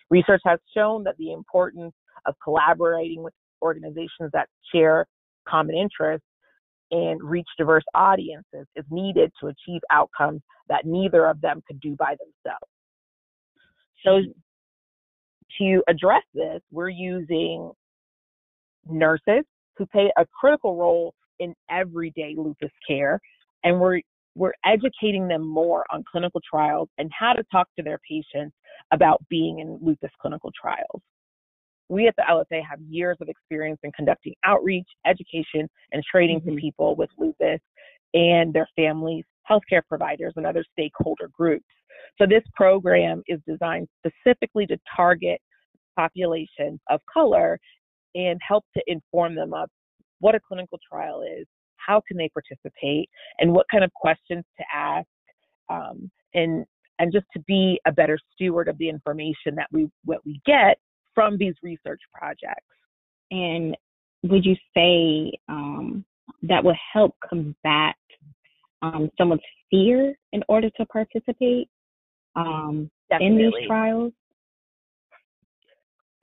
Research 0.09 0.41
has 0.45 0.59
shown 0.73 1.03
that 1.03 1.17
the 1.17 1.33
importance 1.33 1.93
of 2.25 2.35
collaborating 2.41 3.23
with 3.23 3.33
organizations 3.61 4.31
that 4.31 4.47
share 4.73 5.05
common 5.47 5.75
interests 5.75 6.25
and 6.91 7.21
reach 7.21 7.47
diverse 7.57 7.83
audiences 7.93 8.65
is 8.75 8.85
needed 8.89 9.31
to 9.41 9.47
achieve 9.47 9.81
outcomes 9.91 10.41
that 10.69 10.85
neither 10.85 11.25
of 11.25 11.41
them 11.41 11.61
could 11.67 11.79
do 11.81 11.95
by 11.97 12.15
themselves. 12.15 12.71
So 14.05 14.21
to 15.59 15.83
address 15.87 16.23
this, 16.33 16.61
we're 16.71 16.89
using 16.89 17.71
nurses 18.89 19.43
who 19.77 19.85
play 19.87 20.11
a 20.17 20.25
critical 20.39 20.75
role 20.75 21.13
in 21.39 21.53
everyday 21.69 22.35
lupus 22.37 22.71
care, 22.87 23.19
and 23.63 23.79
we're 23.79 24.01
we're 24.35 24.53
educating 24.65 25.27
them 25.27 25.47
more 25.47 25.83
on 25.91 26.03
clinical 26.09 26.39
trials 26.47 26.87
and 26.99 27.09
how 27.17 27.33
to 27.33 27.43
talk 27.51 27.67
to 27.75 27.83
their 27.83 27.99
patients 28.07 28.55
about 28.93 29.19
being 29.29 29.59
in 29.59 29.79
lupus 29.81 30.11
clinical 30.21 30.51
trials. 30.59 31.01
We 31.89 32.07
at 32.07 32.15
the 32.17 32.23
LFA 32.29 32.61
have 32.69 32.79
years 32.87 33.17
of 33.19 33.29
experience 33.29 33.79
in 33.83 33.91
conducting 33.93 34.35
outreach, 34.45 34.87
education, 35.07 35.67
and 35.91 36.03
training 36.03 36.41
mm-hmm. 36.41 36.55
to 36.55 36.61
people 36.61 36.95
with 36.95 37.09
lupus 37.17 37.59
and 38.17 38.51
their 38.51 38.67
families, 38.75 39.23
healthcare 39.49 39.83
providers, 39.87 40.33
and 40.35 40.45
other 40.45 40.65
stakeholder 40.71 41.29
groups. 41.31 41.65
So 42.17 42.25
this 42.25 42.43
program 42.55 43.21
is 43.27 43.39
designed 43.47 43.87
specifically 43.99 44.65
to 44.67 44.77
target 44.95 45.39
populations 45.95 46.79
of 46.89 46.99
color 47.11 47.59
and 48.15 48.39
help 48.45 48.65
to 48.75 48.83
inform 48.87 49.35
them 49.35 49.53
of 49.53 49.69
what 50.19 50.33
a 50.33 50.39
clinical 50.39 50.79
trial 50.91 51.21
is, 51.21 51.45
how 51.75 52.01
can 52.07 52.17
they 52.17 52.29
participate, 52.29 53.07
and 53.39 53.53
what 53.53 53.67
kind 53.71 53.83
of 53.83 53.93
questions 53.93 54.43
to 54.57 54.65
ask, 54.73 55.07
um, 55.69 56.09
and 56.33 56.65
and 56.99 57.13
just 57.13 57.27
to 57.33 57.39
be 57.41 57.79
a 57.85 57.91
better 57.91 58.17
steward 58.33 58.67
of 58.67 58.77
the 58.79 58.89
information 58.89 59.53
that 59.55 59.67
we 59.71 59.87
what 60.05 60.25
we 60.25 60.41
get 60.45 60.79
from 61.13 61.37
these 61.37 61.53
research 61.61 62.01
projects. 62.11 62.65
And 63.29 63.77
would 64.23 64.43
you 64.43 64.55
say 64.75 65.37
um, 65.47 66.03
that 66.43 66.63
would 66.63 66.75
help 66.93 67.15
combat 67.29 67.95
um, 68.81 69.09
someone's 69.17 69.41
fear 69.69 70.15
in 70.33 70.43
order 70.47 70.69
to 70.71 70.85
participate? 70.85 71.69
um, 72.37 72.89
in 73.19 73.37
these 73.37 73.67
trials? 73.67 74.13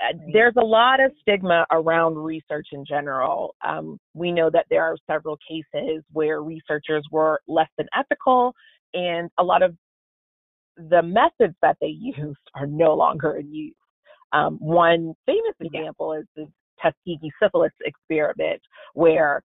Uh, 0.01 0.17
there's 0.33 0.55
a 0.59 0.65
lot 0.65 1.01
of 1.01 1.13
stigma 1.21 1.67
around 1.71 2.17
research 2.17 2.69
in 2.73 2.85
general. 2.87 3.55
Um, 3.67 3.99
we 4.13 4.33
know 4.33 4.51
that 4.51 4.67
there 4.71 4.83
are 4.85 4.97
several 5.11 5.39
cases 5.49 6.03
where 6.13 6.43
researchers 6.43 7.07
were 7.11 7.41
less 7.49 7.69
than 7.79 7.87
ethical, 7.97 8.55
and 8.93 9.31
a 9.39 9.45
lot 9.45 9.63
of 9.63 9.75
the 10.77 11.03
methods 11.03 11.55
that 11.63 11.77
they 11.81 11.87
used 12.17 12.39
are 12.55 12.67
no 12.67 12.95
longer 12.95 13.37
in 13.37 13.53
use. 13.53 13.75
Um, 14.33 14.57
one 14.59 15.15
famous 15.27 15.55
example 15.61 16.13
is 16.13 16.25
the 16.35 16.47
Tuskegee 16.83 17.31
syphilis 17.41 17.73
experiment, 17.85 18.61
where 18.95 19.43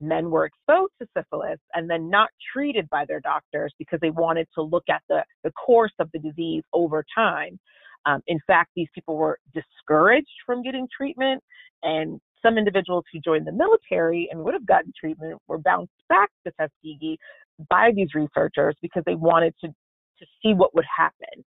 men 0.00 0.30
were 0.30 0.46
exposed 0.46 0.92
to 1.00 1.08
syphilis 1.16 1.58
and 1.74 1.88
then 1.88 2.10
not 2.10 2.28
treated 2.52 2.88
by 2.90 3.04
their 3.06 3.20
doctors 3.20 3.72
because 3.78 3.98
they 4.00 4.10
wanted 4.10 4.46
to 4.54 4.62
look 4.62 4.84
at 4.90 5.02
the, 5.08 5.22
the 5.42 5.52
course 5.52 5.92
of 5.98 6.10
the 6.12 6.18
disease 6.18 6.62
over 6.72 7.04
time. 7.14 7.58
Um, 8.06 8.20
in 8.26 8.38
fact, 8.46 8.70
these 8.76 8.88
people 8.94 9.16
were 9.16 9.38
discouraged 9.54 10.28
from 10.44 10.62
getting 10.62 10.86
treatment, 10.94 11.42
and 11.82 12.20
some 12.44 12.58
individuals 12.58 13.04
who 13.12 13.20
joined 13.20 13.46
the 13.46 13.52
military 13.52 14.28
and 14.30 14.44
would 14.44 14.54
have 14.54 14.66
gotten 14.66 14.92
treatment 14.98 15.40
were 15.48 15.58
bounced 15.58 15.92
back 16.08 16.30
to 16.46 16.52
Tuskegee 16.60 17.18
by 17.70 17.90
these 17.94 18.08
researchers 18.14 18.74
because 18.82 19.02
they 19.06 19.14
wanted 19.14 19.54
to, 19.62 19.68
to 19.68 20.26
see 20.42 20.52
what 20.52 20.74
would 20.74 20.84
happen. 20.94 21.44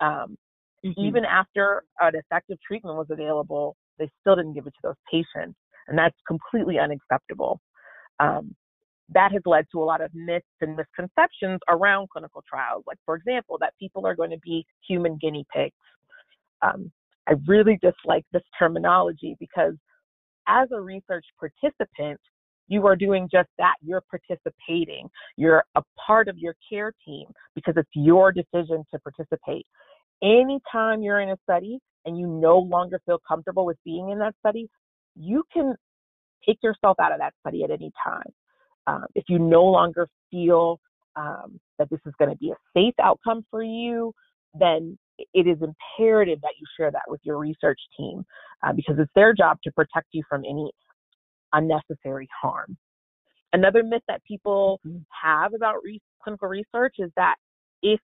Um, 0.00 0.36
mm-hmm. 0.84 0.98
Even 0.98 1.24
after 1.26 1.82
an 2.00 2.12
effective 2.14 2.58
treatment 2.66 2.96
was 2.96 3.08
available, 3.10 3.76
they 3.98 4.08
still 4.20 4.36
didn't 4.36 4.54
give 4.54 4.66
it 4.66 4.70
to 4.70 4.80
those 4.82 4.94
patients, 5.10 5.58
and 5.88 5.98
that's 5.98 6.16
completely 6.26 6.78
unacceptable. 6.78 7.60
Um, 8.20 8.54
that 9.14 9.32
has 9.32 9.42
led 9.46 9.66
to 9.72 9.82
a 9.82 9.84
lot 9.84 10.00
of 10.00 10.10
myths 10.14 10.46
and 10.60 10.76
misconceptions 10.76 11.60
around 11.68 12.08
clinical 12.10 12.44
trials. 12.48 12.84
Like, 12.86 12.98
for 13.06 13.16
example, 13.16 13.56
that 13.60 13.72
people 13.80 14.06
are 14.06 14.14
going 14.14 14.30
to 14.30 14.38
be 14.38 14.66
human 14.86 15.16
guinea 15.16 15.46
pigs. 15.54 15.74
Um, 16.60 16.92
I 17.26 17.34
really 17.46 17.78
dislike 17.80 18.24
this 18.32 18.42
terminology 18.58 19.36
because 19.40 19.74
as 20.46 20.68
a 20.72 20.80
research 20.80 21.24
participant, 21.38 22.20
you 22.68 22.86
are 22.86 22.96
doing 22.96 23.28
just 23.32 23.48
that. 23.58 23.74
You're 23.82 24.02
participating. 24.10 25.08
You're 25.36 25.64
a 25.74 25.82
part 26.06 26.28
of 26.28 26.38
your 26.38 26.54
care 26.68 26.92
team 27.04 27.26
because 27.54 27.74
it's 27.76 27.88
your 27.94 28.30
decision 28.32 28.84
to 28.92 28.98
participate. 29.00 29.66
Anytime 30.22 31.02
you're 31.02 31.20
in 31.20 31.30
a 31.30 31.36
study 31.44 31.78
and 32.04 32.18
you 32.18 32.26
no 32.26 32.58
longer 32.58 33.00
feel 33.06 33.20
comfortable 33.26 33.64
with 33.64 33.78
being 33.84 34.10
in 34.10 34.18
that 34.18 34.34
study, 34.40 34.68
you 35.16 35.44
can 35.52 35.74
take 36.46 36.58
yourself 36.62 36.98
out 37.00 37.12
of 37.12 37.18
that 37.18 37.34
study 37.40 37.64
at 37.64 37.70
any 37.70 37.90
time. 38.04 38.32
Um, 38.86 39.06
if 39.14 39.24
you 39.28 39.38
no 39.38 39.64
longer 39.64 40.08
feel 40.30 40.80
um, 41.16 41.60
that 41.78 41.90
this 41.90 42.00
is 42.06 42.14
going 42.18 42.30
to 42.30 42.36
be 42.36 42.50
a 42.50 42.56
safe 42.74 42.94
outcome 43.02 43.44
for 43.50 43.62
you, 43.62 44.12
then 44.58 44.98
it 45.34 45.46
is 45.46 45.58
imperative 45.60 46.40
that 46.40 46.54
you 46.58 46.66
share 46.76 46.90
that 46.90 47.02
with 47.08 47.20
your 47.24 47.38
research 47.38 47.80
team 47.96 48.24
uh, 48.64 48.72
because 48.72 48.96
it's 48.98 49.10
their 49.14 49.34
job 49.34 49.58
to 49.64 49.72
protect 49.72 50.06
you 50.12 50.22
from 50.28 50.44
any 50.44 50.70
unnecessary 51.52 52.28
harm. 52.40 52.76
Another 53.52 53.82
myth 53.82 54.02
that 54.08 54.22
people 54.24 54.80
mm-hmm. 54.86 54.98
have 55.22 55.54
about 55.54 55.76
re- 55.82 56.00
clinical 56.22 56.48
research 56.48 56.96
is 56.98 57.10
that 57.16 57.34
if 57.82 58.00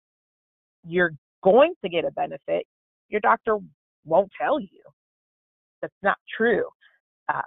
you're 0.86 1.12
going 1.42 1.74
to 1.82 1.88
get 1.88 2.04
a 2.04 2.10
benefit, 2.10 2.66
your 3.08 3.20
doctor 3.20 3.58
won't 4.04 4.30
tell 4.40 4.58
you. 4.58 4.82
That's 5.82 5.94
not 6.02 6.16
true. 6.36 6.64
Uh, 7.32 7.42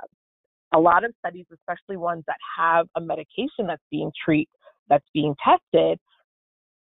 a 0.74 0.80
lot 0.80 1.04
of 1.04 1.14
studies, 1.20 1.46
especially 1.54 1.98
ones 1.98 2.24
that 2.28 2.38
have 2.58 2.88
a 2.96 3.02
medication 3.02 3.68
that's 3.68 3.84
being 3.90 4.12
treat 4.24 4.50
that's 4.90 5.06
being 5.14 5.36
tested, 5.44 6.00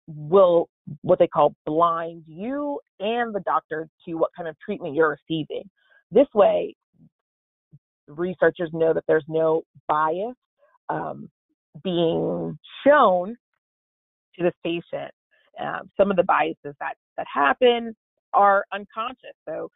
will 0.07 0.69
what 1.03 1.19
they 1.19 1.27
call 1.27 1.55
blind 1.67 2.25
you 2.27 2.81
and 2.99 3.35
the 3.35 3.41
doctor 3.41 3.89
to 4.07 4.15
what 4.15 4.31
kind 4.37 4.49
of 4.49 4.57
treatment 4.59 4.95
you're 4.95 5.17
receiving. 5.29 5.63
This 6.11 6.27
way, 6.35 6.75
researchers 8.09 8.71
know 8.73 8.93
that 8.95 9.05
there's 9.07 9.25
no 9.29 9.63
bias. 9.87 10.35
Um, 10.89 11.29
being 11.83 12.59
shown 12.85 13.37
to 14.37 14.43
this 14.43 14.55
patient. 14.65 15.13
Um, 15.61 15.91
some 15.97 16.11
of 16.11 16.17
the 16.17 16.23
biases 16.23 16.75
that, 16.81 16.95
that 17.17 17.27
happen 17.33 17.95
are 18.33 18.65
unconscious. 18.73 19.37
So, 19.49 19.71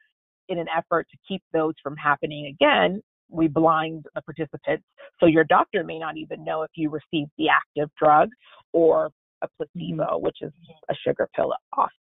in 0.48 0.58
an 0.58 0.66
effort 0.76 1.06
to 1.10 1.16
keep 1.26 1.42
those 1.52 1.72
from 1.82 1.96
happening 1.96 2.46
again, 2.46 3.02
we 3.28 3.48
blind 3.48 4.06
the 4.14 4.22
participants. 4.22 4.84
So, 5.20 5.26
your 5.26 5.44
doctor 5.44 5.84
may 5.84 5.98
not 5.98 6.16
even 6.16 6.44
know 6.44 6.62
if 6.62 6.70
you 6.74 6.90
received 6.90 7.30
the 7.38 7.48
active 7.48 7.90
drug 7.98 8.28
or 8.72 9.10
a 9.42 9.48
placebo, 9.56 10.04
mm-hmm. 10.04 10.24
which 10.24 10.38
is 10.40 10.52
a 10.90 10.94
sugar 11.06 11.28
pill 11.34 11.52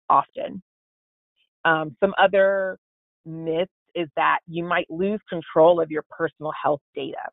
often. 0.09 0.61
Um, 1.65 1.95
some 1.99 2.13
other 2.17 2.77
myths 3.25 3.71
is 3.93 4.07
that 4.15 4.39
you 4.47 4.63
might 4.63 4.89
lose 4.89 5.19
control 5.29 5.81
of 5.81 5.91
your 5.91 6.03
personal 6.09 6.51
health 6.61 6.81
data. 6.95 7.29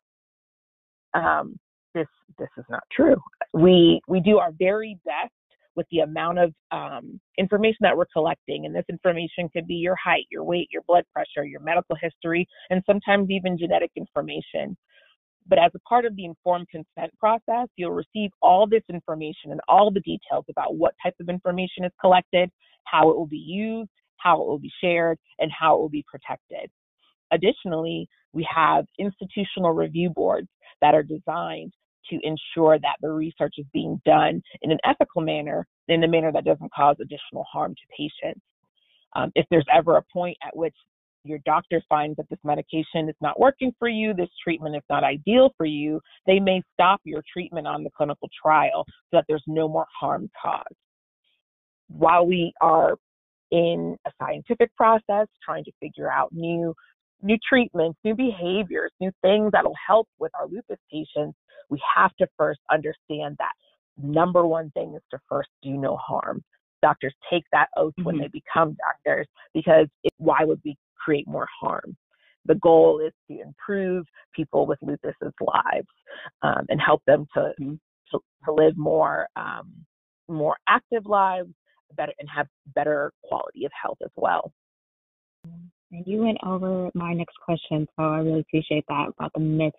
Um, 1.13 1.57
this 1.95 2.07
this 2.37 2.49
is 2.57 2.65
not 2.69 2.83
true. 2.91 3.15
We 3.53 4.01
we 4.07 4.19
do 4.19 4.37
our 4.37 4.51
very 4.57 4.97
best 5.05 5.33
with 5.79 5.87
the 5.91 5.99
amount 5.99 6.37
of 6.39 6.53
um, 6.71 7.21
information 7.37 7.77
that 7.79 7.95
we're 7.95 8.03
collecting, 8.11 8.65
and 8.65 8.75
this 8.75 8.83
information 8.89 9.47
could 9.53 9.65
be 9.65 9.75
your 9.75 9.95
height, 9.95 10.25
your 10.29 10.43
weight, 10.43 10.67
your 10.73 10.81
blood 10.89 11.05
pressure, 11.13 11.45
your 11.45 11.61
medical 11.61 11.95
history, 11.95 12.45
and 12.69 12.83
sometimes 12.85 13.29
even 13.29 13.57
genetic 13.57 13.89
information. 13.95 14.75
But 15.47 15.57
as 15.57 15.71
a 15.73 15.79
part 15.87 16.03
of 16.03 16.17
the 16.17 16.25
informed 16.25 16.67
consent 16.69 17.17
process, 17.17 17.69
you'll 17.77 17.91
receive 17.91 18.29
all 18.41 18.67
this 18.67 18.83
information 18.89 19.51
and 19.51 19.61
all 19.69 19.89
the 19.89 20.01
details 20.01 20.43
about 20.49 20.75
what 20.75 20.95
type 21.01 21.15
of 21.21 21.29
information 21.29 21.85
is 21.85 21.93
collected, 22.01 22.51
how 22.83 23.09
it 23.09 23.15
will 23.15 23.25
be 23.25 23.37
used, 23.37 23.89
how 24.17 24.41
it 24.41 24.45
will 24.45 24.59
be 24.59 24.71
shared, 24.81 25.17
and 25.39 25.49
how 25.57 25.75
it 25.75 25.79
will 25.79 25.87
be 25.87 26.03
protected. 26.11 26.69
Additionally, 27.31 28.09
we 28.33 28.45
have 28.53 28.85
institutional 28.99 29.71
review 29.71 30.09
boards 30.09 30.49
that 30.81 30.93
are 30.93 31.03
designed 31.03 31.71
to 32.09 32.19
ensure 32.23 32.79
that 32.79 32.97
the 33.01 33.09
research 33.09 33.55
is 33.57 33.65
being 33.73 34.01
done 34.05 34.41
in 34.61 34.71
an 34.71 34.79
ethical 34.85 35.21
manner, 35.21 35.67
in 35.87 36.03
a 36.03 36.07
manner 36.07 36.31
that 36.31 36.45
doesn't 36.45 36.73
cause 36.73 36.95
additional 37.01 37.45
harm 37.51 37.75
to 37.75 37.81
patients. 37.95 38.41
Um, 39.15 39.31
if 39.35 39.45
there's 39.49 39.65
ever 39.73 39.97
a 39.97 40.03
point 40.13 40.37
at 40.45 40.55
which 40.55 40.75
your 41.23 41.39
doctor 41.45 41.81
finds 41.89 42.17
that 42.17 42.29
this 42.29 42.39
medication 42.43 43.09
is 43.09 43.15
not 43.21 43.39
working 43.39 43.73
for 43.77 43.89
you, 43.89 44.13
this 44.13 44.29
treatment 44.43 44.75
is 44.75 44.83
not 44.89 45.03
ideal 45.03 45.53
for 45.57 45.65
you, 45.65 45.99
they 46.25 46.39
may 46.39 46.61
stop 46.73 47.01
your 47.03 47.23
treatment 47.31 47.67
on 47.67 47.83
the 47.83 47.89
clinical 47.95 48.29
trial 48.41 48.85
so 48.87 49.17
that 49.17 49.25
there's 49.27 49.43
no 49.47 49.67
more 49.67 49.85
harm 49.99 50.29
caused. 50.41 50.75
While 51.87 52.25
we 52.25 52.53
are 52.61 52.95
in 53.51 53.97
a 54.05 54.11
scientific 54.21 54.75
process, 54.75 55.27
trying 55.43 55.63
to 55.65 55.71
figure 55.79 56.11
out 56.11 56.31
new 56.31 56.73
new 57.21 57.37
treatments, 57.47 57.99
new 58.03 58.15
behaviors, 58.15 58.91
new 58.99 59.11
things 59.21 59.51
that'll 59.51 59.75
help 59.85 60.07
with 60.19 60.31
our 60.39 60.47
lupus 60.47 60.79
patients, 60.91 61.37
we 61.69 61.81
have 61.95 62.15
to 62.17 62.27
first 62.37 62.59
understand 62.71 63.35
that 63.39 63.51
number 64.01 64.45
one 64.45 64.71
thing 64.71 64.93
is 64.95 65.01
to 65.11 65.19
first 65.27 65.49
do 65.61 65.71
no 65.71 65.97
harm. 65.97 66.43
Doctors 66.81 67.13
take 67.29 67.43
that 67.51 67.67
oath 67.77 67.93
mm-hmm. 67.93 68.05
when 68.05 68.17
they 68.17 68.29
become 68.29 68.75
doctors 68.77 69.27
because 69.53 69.87
it, 70.03 70.13
why 70.17 70.39
would 70.43 70.61
we 70.63 70.77
create 70.97 71.27
more 71.27 71.47
harm? 71.59 71.95
The 72.45 72.55
goal 72.55 73.01
is 73.05 73.13
to 73.29 73.41
improve 73.41 74.05
people 74.33 74.65
with 74.65 74.79
lupus's 74.81 75.33
lives 75.41 75.87
um, 76.41 76.65
and 76.69 76.79
help 76.81 77.01
them 77.05 77.27
to, 77.33 77.53
mm-hmm. 77.61 77.73
to, 78.11 78.19
to 78.45 78.53
live 78.53 78.77
more 78.77 79.27
um, 79.35 79.85
more 80.29 80.55
active 80.67 81.05
lives, 81.05 81.49
better 81.95 82.13
and 82.19 82.29
have 82.33 82.47
better 82.75 83.11
quality 83.23 83.65
of 83.65 83.71
health 83.79 83.97
as 84.03 84.11
well. 84.15 84.51
And 85.91 86.05
you 86.05 86.19
went 86.23 86.37
over 86.45 86.89
my 86.93 87.13
next 87.13 87.35
question, 87.43 87.87
so 87.95 88.03
I 88.03 88.19
really 88.19 88.41
appreciate 88.41 88.85
that 88.89 89.09
about 89.09 89.31
the 89.33 89.39
myths 89.39 89.77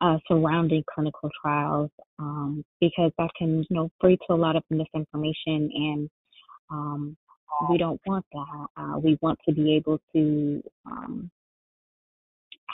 uh, 0.00 0.18
surrounding 0.26 0.82
clinical 0.92 1.30
trials, 1.40 1.90
um, 2.18 2.64
because 2.80 3.12
that 3.18 3.30
can, 3.38 3.64
you 3.70 3.76
know, 3.76 3.90
breed 4.00 4.18
to 4.26 4.34
a 4.34 4.36
lot 4.36 4.56
of 4.56 4.64
misinformation, 4.70 5.70
and 5.74 6.10
um, 6.70 7.16
we 7.70 7.78
don't 7.78 8.00
want 8.06 8.24
that. 8.32 8.66
Uh, 8.76 8.98
we 8.98 9.18
want 9.22 9.38
to 9.48 9.54
be 9.54 9.76
able 9.76 10.00
to 10.12 10.62
um, 10.86 11.30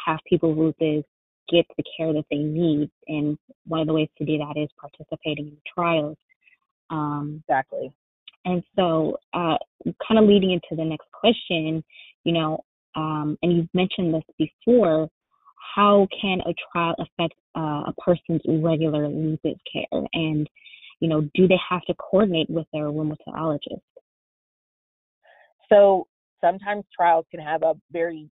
have 0.06 0.18
people 0.28 0.54
with 0.54 0.76
this 0.78 1.04
get 1.50 1.66
the 1.76 1.84
care 1.96 2.12
that 2.12 2.24
they 2.30 2.38
need, 2.38 2.90
and 3.08 3.38
one 3.66 3.80
of 3.80 3.86
the 3.86 3.92
ways 3.92 4.08
to 4.18 4.24
do 4.24 4.38
that 4.38 4.54
is 4.56 4.68
participating 4.80 5.48
in 5.48 5.56
trials. 5.74 6.16
Um, 6.90 7.42
exactly. 7.48 7.92
And 8.44 8.62
so, 8.76 9.18
uh, 9.34 9.56
kind 10.06 10.18
of 10.18 10.24
leading 10.24 10.52
into 10.52 10.76
the 10.76 10.84
next 10.84 11.10
question, 11.12 11.84
you 12.24 12.32
know, 12.32 12.64
um, 12.98 13.38
and 13.42 13.56
you've 13.56 13.74
mentioned 13.74 14.12
this 14.12 14.24
before, 14.66 15.08
how 15.74 16.08
can 16.20 16.40
a 16.40 16.54
trial 16.72 16.96
affect 16.98 17.34
uh, 17.56 17.84
a 17.86 17.94
person's 18.04 18.40
regular 18.46 19.06
lupus 19.08 19.58
care? 19.72 20.02
And, 20.12 20.48
you 20.98 21.08
know, 21.08 21.20
do 21.34 21.46
they 21.46 21.58
have 21.70 21.82
to 21.82 21.94
coordinate 21.94 22.50
with 22.50 22.66
their 22.72 22.86
rheumatologist? 22.86 23.82
So 25.68 26.08
sometimes 26.40 26.84
trials 26.94 27.26
can 27.30 27.40
have 27.40 27.62
a 27.62 27.74
very 27.92 28.28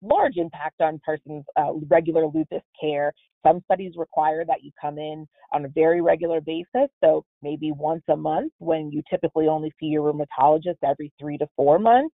large 0.00 0.36
impact 0.36 0.80
on 0.80 1.00
person's 1.04 1.44
uh, 1.56 1.72
regular 1.90 2.26
lupus 2.26 2.62
care. 2.80 3.12
Some 3.44 3.62
studies 3.64 3.94
require 3.96 4.44
that 4.44 4.62
you 4.62 4.70
come 4.80 4.98
in 4.98 5.26
on 5.52 5.64
a 5.64 5.68
very 5.68 6.00
regular 6.02 6.40
basis, 6.40 6.88
so 7.02 7.24
maybe 7.42 7.72
once 7.72 8.02
a 8.08 8.16
month 8.16 8.52
when 8.58 8.92
you 8.92 9.02
typically 9.10 9.48
only 9.48 9.72
see 9.80 9.86
your 9.86 10.12
rheumatologist 10.12 10.76
every 10.86 11.12
three 11.18 11.36
to 11.38 11.46
four 11.56 11.78
months. 11.78 12.14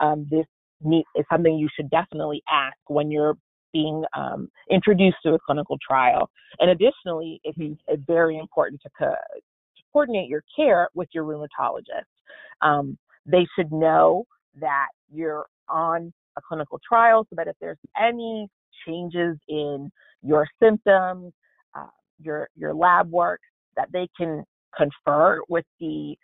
Um, 0.00 0.26
this 0.30 0.46
is 0.84 1.24
something 1.30 1.58
you 1.58 1.68
should 1.74 1.90
definitely 1.90 2.42
ask 2.50 2.76
when 2.88 3.10
you're 3.10 3.36
being 3.72 4.04
um, 4.16 4.48
introduced 4.70 5.16
to 5.24 5.34
a 5.34 5.38
clinical 5.38 5.76
trial. 5.86 6.30
And 6.60 6.70
additionally, 6.70 7.40
it's, 7.44 7.58
mm-hmm. 7.58 7.74
it's 7.88 8.02
very 8.06 8.38
important 8.38 8.80
to, 8.82 8.90
co- 8.98 9.10
to, 9.10 9.82
coordinate 9.92 10.28
your 10.28 10.42
care 10.54 10.88
with 10.94 11.08
your 11.12 11.24
rheumatologist. 11.24 12.04
Um, 12.60 12.98
they 13.24 13.46
should 13.56 13.72
know 13.72 14.24
that 14.60 14.88
you're 15.12 15.46
on 15.68 16.12
a 16.36 16.40
clinical 16.46 16.78
trial 16.86 17.26
so 17.28 17.36
that 17.36 17.48
if 17.48 17.56
there's 17.60 17.78
any 17.98 18.48
changes 18.86 19.36
in 19.48 19.90
your 20.22 20.46
symptoms, 20.62 21.32
uh, 21.74 21.86
your 22.20 22.48
your 22.56 22.74
lab 22.74 23.10
work, 23.10 23.40
that 23.76 23.88
they 23.92 24.08
can 24.18 24.44
confer 24.76 25.40
with 25.48 25.64
the 25.80 26.16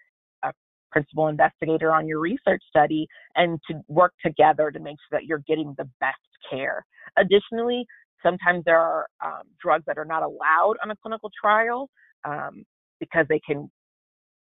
principal 0.92 1.28
investigator 1.28 1.92
on 1.92 2.06
your 2.06 2.20
research 2.20 2.62
study 2.68 3.06
and 3.34 3.58
to 3.68 3.80
work 3.88 4.12
together 4.24 4.70
to 4.70 4.78
make 4.78 4.96
sure 5.08 5.18
that 5.18 5.24
you're 5.24 5.42
getting 5.46 5.74
the 5.78 5.88
best 6.00 6.18
care. 6.50 6.84
Additionally, 7.16 7.84
sometimes 8.22 8.62
there 8.64 8.78
are 8.78 9.06
um, 9.24 9.42
drugs 9.60 9.84
that 9.86 9.98
are 9.98 10.04
not 10.04 10.22
allowed 10.22 10.76
on 10.82 10.90
a 10.90 10.96
clinical 11.02 11.30
trial 11.40 11.88
um, 12.24 12.64
because 13.00 13.26
they 13.28 13.40
can 13.40 13.70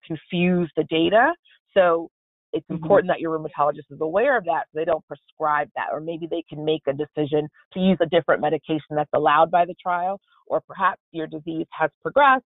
confuse 0.06 0.70
the 0.76 0.84
data. 0.84 1.32
So 1.74 2.10
it's 2.52 2.64
mm-hmm. 2.64 2.82
important 2.82 3.08
that 3.08 3.20
your 3.20 3.38
rheumatologist 3.38 3.90
is 3.90 4.00
aware 4.00 4.36
of 4.36 4.44
that 4.44 4.64
so 4.72 4.78
they 4.78 4.84
don't 4.84 5.04
prescribe 5.06 5.68
that 5.74 5.88
or 5.90 6.00
maybe 6.00 6.26
they 6.30 6.44
can 6.48 6.64
make 6.64 6.82
a 6.86 6.92
decision 6.92 7.48
to 7.72 7.80
use 7.80 7.98
a 8.00 8.06
different 8.06 8.40
medication 8.40 8.94
that's 8.94 9.10
allowed 9.14 9.50
by 9.50 9.64
the 9.64 9.74
trial 9.82 10.20
or 10.46 10.60
perhaps 10.60 11.00
your 11.12 11.26
disease 11.26 11.66
has 11.70 11.90
progressed 12.02 12.44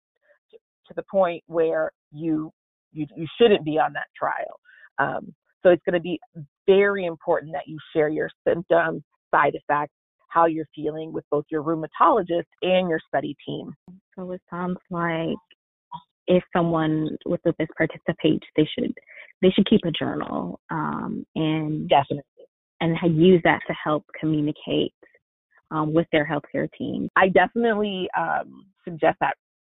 to 0.87 0.93
the 0.95 1.03
point 1.11 1.43
where 1.47 1.91
you, 2.11 2.51
you 2.95 3.05
you 3.15 3.27
shouldn't 3.39 3.63
be 3.65 3.77
on 3.77 3.93
that 3.93 4.07
trial. 4.17 4.59
Um, 4.97 5.33
so 5.63 5.69
it's 5.69 5.83
going 5.83 5.93
to 5.93 5.99
be 5.99 6.19
very 6.67 7.05
important 7.05 7.51
that 7.53 7.67
you 7.67 7.77
share 7.93 8.09
your 8.09 8.29
symptoms 8.47 9.03
side 9.31 9.53
effects 9.55 9.93
how 10.35 10.45
you're 10.45 10.67
feeling 10.75 11.13
with 11.13 11.23
both 11.31 11.45
your 11.49 11.63
rheumatologist 11.63 12.43
and 12.61 12.89
your 12.89 12.99
study 13.07 13.35
team. 13.47 13.71
So 14.15 14.31
it 14.31 14.41
sounds 14.49 14.77
like 14.91 15.37
if 16.27 16.43
someone 16.53 17.17
with 17.25 17.39
lupus 17.45 17.67
participates, 17.77 18.45
they 18.57 18.67
should 18.77 18.93
they 19.41 19.49
should 19.49 19.67
keep 19.69 19.81
a 19.85 19.91
journal 19.91 20.59
um, 20.69 21.25
and 21.35 21.87
definitely. 21.87 22.23
and 22.81 22.97
use 23.17 23.41
that 23.43 23.61
to 23.67 23.73
help 23.81 24.03
communicate 24.19 24.93
um, 25.71 25.93
with 25.93 26.07
their 26.11 26.27
healthcare 26.27 26.67
team. 26.77 27.09
I 27.15 27.29
definitely 27.29 28.09
um, 28.17 28.65
suggest 28.83 29.17
that 29.21 29.35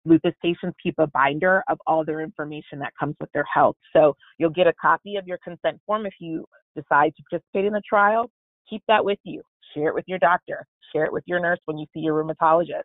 lupus 0.06 0.34
patients 0.42 0.76
keep 0.82 0.96
a 1.00 1.08
binder 1.08 1.64
of 1.70 1.78
all 1.88 2.06
their 2.06 2.22
information 2.22 2.80
that 2.80 2.94
comes 3.00 3.16
with 3.20 3.32
their 3.34 3.46
health. 3.52 3.76
So 3.94 4.16
you'll 4.38 4.52
get 4.52 4.68
a 4.68 4.74
copy 4.74 5.16
of 5.16 5.28
your 5.28 5.40
consent 5.44 5.80
form 5.86 6.06
if 6.06 6.14
you 6.20 6.46
decide 6.76 7.14
to 7.16 7.24
participate 7.30 7.66
in 7.66 7.74
the 7.74 7.82
trial. 7.88 8.30
Keep 8.70 8.84
that 8.88 9.04
with 9.04 9.20
you. 9.24 9.42
Share 9.74 9.90
it 9.90 9.96
with 9.96 10.06
your 10.08 10.20
doctor. 10.20 10.66
Share 10.94 11.06
it 11.06 11.14
with 11.14 11.24
your 11.26 11.40
nurse 11.40 11.60
when 11.66 11.78
you 11.78 11.86
see 11.94 12.02
your 12.02 12.24
rheumatologist. 12.24 12.84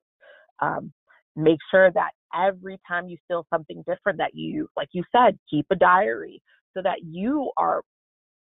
Um, 0.61 0.93
make 1.37 1.59
sure 1.71 1.91
that 1.93 2.11
every 2.35 2.79
time 2.87 3.09
you 3.09 3.17
feel 3.29 3.47
something 3.53 3.83
different 3.87 4.19
that 4.19 4.35
you 4.35 4.69
like 4.77 4.89
you 4.93 5.03
said 5.15 5.39
keep 5.49 5.67
a 5.71 5.77
diary 5.77 6.41
so 6.75 6.83
that 6.83 6.99
you 7.03 7.51
are 7.57 7.83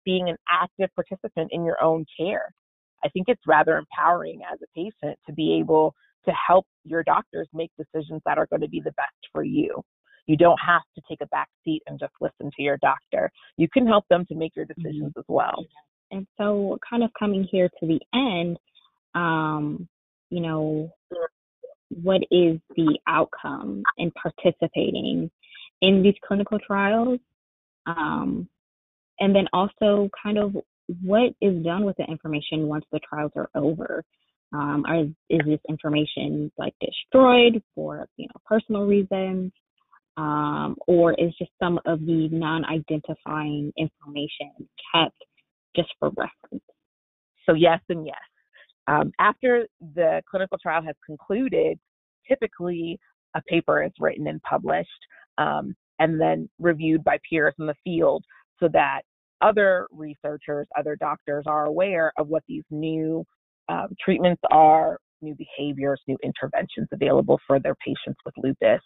being 0.05 0.29
an 0.29 0.37
active 0.51 0.91
participant 0.95 1.49
in 1.53 1.65
your 1.65 1.83
own 1.83 2.05
care 2.19 2.53
i 3.05 3.09
think 3.09 3.27
it's 3.29 3.43
rather 3.47 3.77
empowering 3.77 4.41
as 4.51 4.59
a 4.63 4.67
patient 4.75 5.19
to 5.27 5.33
be 5.33 5.59
able 5.59 5.95
to 6.25 6.33
help 6.47 6.67
your 6.85 7.03
doctors 7.03 7.49
make 7.53 7.71
decisions 7.79 8.21
that 8.25 8.39
are 8.39 8.47
going 8.47 8.63
to 8.63 8.69
be 8.69 8.81
the 8.81 8.93
best 8.93 9.29
for 9.33 9.43
you 9.45 9.83
you 10.27 10.37
don't 10.37 10.59
have 10.65 10.83
to 10.95 11.03
take 11.09 11.21
a 11.23 11.27
back 11.29 11.49
seat 11.65 11.83
and 11.87 11.99
just 11.99 12.13
listen 12.21 12.51
to 12.57 12.63
your 12.63 12.79
doctor 12.79 13.31
you 13.57 13.69
can 13.73 13.87
help 13.87 14.05
them 14.11 14.25
to 14.27 14.35
make 14.35 14.55
your 14.57 14.67
mm-hmm. 14.67 14.83
decisions 14.83 15.11
mm-hmm. 15.11 15.21
as 15.21 15.25
well 15.29 15.65
and 16.11 16.27
so 16.39 16.79
kind 16.89 17.03
of 17.03 17.11
coming 17.19 17.47
here 17.51 17.69
to 17.81 17.87
the 17.87 18.01
end 18.15 18.59
um 19.15 19.89
you 20.31 20.41
know 20.41 20.91
what 21.91 22.23
is 22.31 22.59
the 22.77 22.99
outcome 23.07 23.83
in 23.97 24.11
participating 24.13 25.31
in 25.81 26.03
these 26.03 26.15
clinical 26.27 26.59
trials? 26.59 27.19
Um, 27.87 28.49
and 29.21 29.35
then 29.35 29.47
also 29.53 30.09
kind 30.23 30.39
of 30.39 30.57
what 31.03 31.33
is 31.41 31.63
done 31.65 31.85
with 31.85 31.97
the 31.97 32.05
information 32.05 32.67
once 32.67 32.85
the 32.93 33.01
trials 33.01 33.33
are 33.37 33.49
over? 33.55 34.05
Um, 34.53 34.85
are, 34.87 35.03
is 35.29 35.41
this 35.47 35.61
information 35.69 36.51
like 36.57 36.75
destroyed 36.81 37.63
for 37.75 38.09
you 38.17 38.27
know 38.27 38.41
personal 38.47 38.87
reasons, 38.87 39.53
um, 40.17 40.77
or 40.87 41.13
is 41.13 41.35
just 41.39 41.51
some 41.63 41.79
of 41.87 42.01
the 42.01 42.29
non-identifying 42.33 43.73
information 43.77 44.53
kept 44.95 45.23
just 45.77 45.89
for 45.99 46.09
reference? 46.11 46.65
So 47.47 47.55
yes 47.55 47.81
and 47.89 48.07
yes. 48.07 48.17
Um, 48.87 49.13
after 49.21 49.67
the 49.95 50.23
clinical 50.31 50.57
trial 50.59 50.83
has 50.83 50.97
concluded, 51.05 51.79
typically 52.27 52.99
a 53.35 53.43
paper 53.43 53.83
is 53.83 53.93
written 54.01 54.27
and 54.27 54.43
published 54.43 54.89
um, 55.37 55.75
and 55.99 56.21
then 56.21 56.49
reviewed 56.59 57.05
by 57.05 57.19
peers 57.29 57.55
in 57.59 57.67
the 57.67 57.75
field 57.85 58.25
so 58.61 58.69
that 58.73 59.03
other 59.41 59.87
researchers, 59.93 60.67
other 60.77 60.97
doctors 60.97 61.45
are 61.47 61.67
aware 61.67 62.13
of 62.19 62.29
what 62.29 62.43
these 62.49 62.65
new 62.71 63.25
um, 63.69 63.89
treatments 64.03 64.43
are, 64.51 64.99
new 65.21 65.35
behaviors, 65.35 66.01
new 66.07 66.17
interventions 66.23 66.89
available 66.93 67.41
for 67.47 67.59
their 67.59 67.75
patients 67.85 68.19
with 68.25 68.35
lupus. 68.39 68.81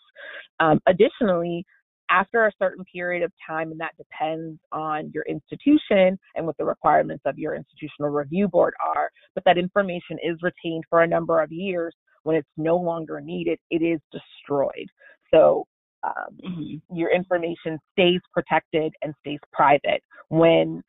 Um, 0.60 0.80
additionally, 0.86 1.64
after 2.10 2.46
a 2.46 2.52
certain 2.58 2.84
period 2.92 3.22
of 3.22 3.32
time, 3.46 3.70
and 3.70 3.80
that 3.80 3.92
depends 3.96 4.58
on 4.70 5.10
your 5.14 5.24
institution 5.24 6.18
and 6.34 6.46
what 6.46 6.56
the 6.58 6.64
requirements 6.64 7.22
of 7.26 7.38
your 7.38 7.54
institutional 7.54 8.10
review 8.10 8.48
board 8.48 8.74
are, 8.94 9.10
but 9.34 9.44
that 9.44 9.58
information 9.58 10.18
is 10.22 10.36
retained 10.42 10.84
for 10.90 11.02
a 11.02 11.06
number 11.06 11.40
of 11.40 11.50
years. 11.50 11.94
When 12.24 12.36
it's 12.36 12.48
no 12.56 12.76
longer 12.76 13.20
needed, 13.20 13.58
it 13.70 13.82
is 13.82 14.00
destroyed. 14.12 14.88
So 15.32 15.66
um, 16.02 16.36
mm-hmm. 16.44 16.96
your 16.96 17.10
information 17.14 17.78
stays 17.92 18.20
protected 18.32 18.92
and 19.02 19.14
stays 19.20 19.40
private. 19.52 20.02
When 20.28 20.82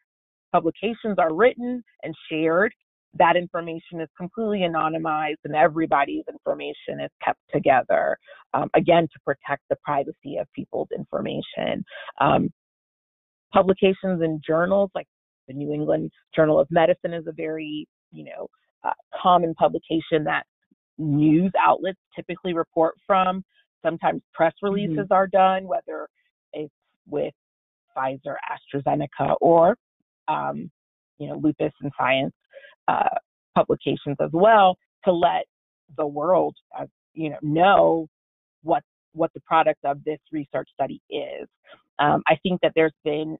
publications 0.51 1.17
are 1.17 1.33
written 1.33 1.83
and 2.03 2.13
shared, 2.29 2.73
that 3.15 3.35
information 3.35 4.01
is 4.01 4.09
completely 4.17 4.59
anonymized 4.59 5.37
and 5.43 5.55
everybody's 5.55 6.23
information 6.27 6.99
is 7.03 7.11
kept 7.23 7.39
together, 7.53 8.17
um, 8.53 8.69
again, 8.75 9.03
to 9.03 9.19
protect 9.25 9.61
the 9.69 9.75
privacy 9.83 10.37
of 10.39 10.47
people's 10.53 10.87
information. 10.95 11.85
Um, 12.19 12.49
publications 13.53 14.21
and 14.21 14.43
journals 14.45 14.89
like 14.95 15.07
the 15.47 15.53
New 15.53 15.71
England 15.71 16.11
Journal 16.35 16.59
of 16.59 16.67
Medicine 16.71 17.13
is 17.13 17.27
a 17.27 17.31
very, 17.31 17.87
you 18.11 18.25
know, 18.25 18.47
uh, 18.83 18.93
common 19.21 19.53
publication 19.53 20.23
that 20.23 20.43
news 20.97 21.51
outlets 21.59 21.99
typically 22.15 22.53
report 22.53 22.95
from. 23.05 23.43
Sometimes 23.83 24.21
press 24.33 24.53
releases 24.61 24.97
mm-hmm. 24.97 25.13
are 25.13 25.27
done, 25.27 25.67
whether 25.67 26.07
it's 26.53 26.73
with 27.07 27.33
Pfizer, 27.95 28.35
AstraZeneca, 28.75 29.35
or 29.41 29.75
um, 30.27 30.71
you 31.19 31.27
know, 31.27 31.35
lupus 31.35 31.73
and 31.81 31.91
science 31.97 32.33
uh, 32.87 33.09
publications 33.55 34.17
as 34.19 34.29
well 34.33 34.77
to 35.05 35.11
let 35.11 35.45
the 35.97 36.05
world, 36.05 36.55
uh, 36.77 36.85
you 37.13 37.29
know, 37.29 37.37
know 37.41 38.07
what 38.63 38.83
what 39.13 39.31
the 39.33 39.41
product 39.41 39.79
of 39.85 40.03
this 40.03 40.19
research 40.31 40.67
study 40.73 40.99
is. 41.09 41.47
Um, 41.99 42.23
I 42.27 42.35
think 42.41 42.61
that 42.61 42.71
there's 42.75 42.95
been 43.03 43.37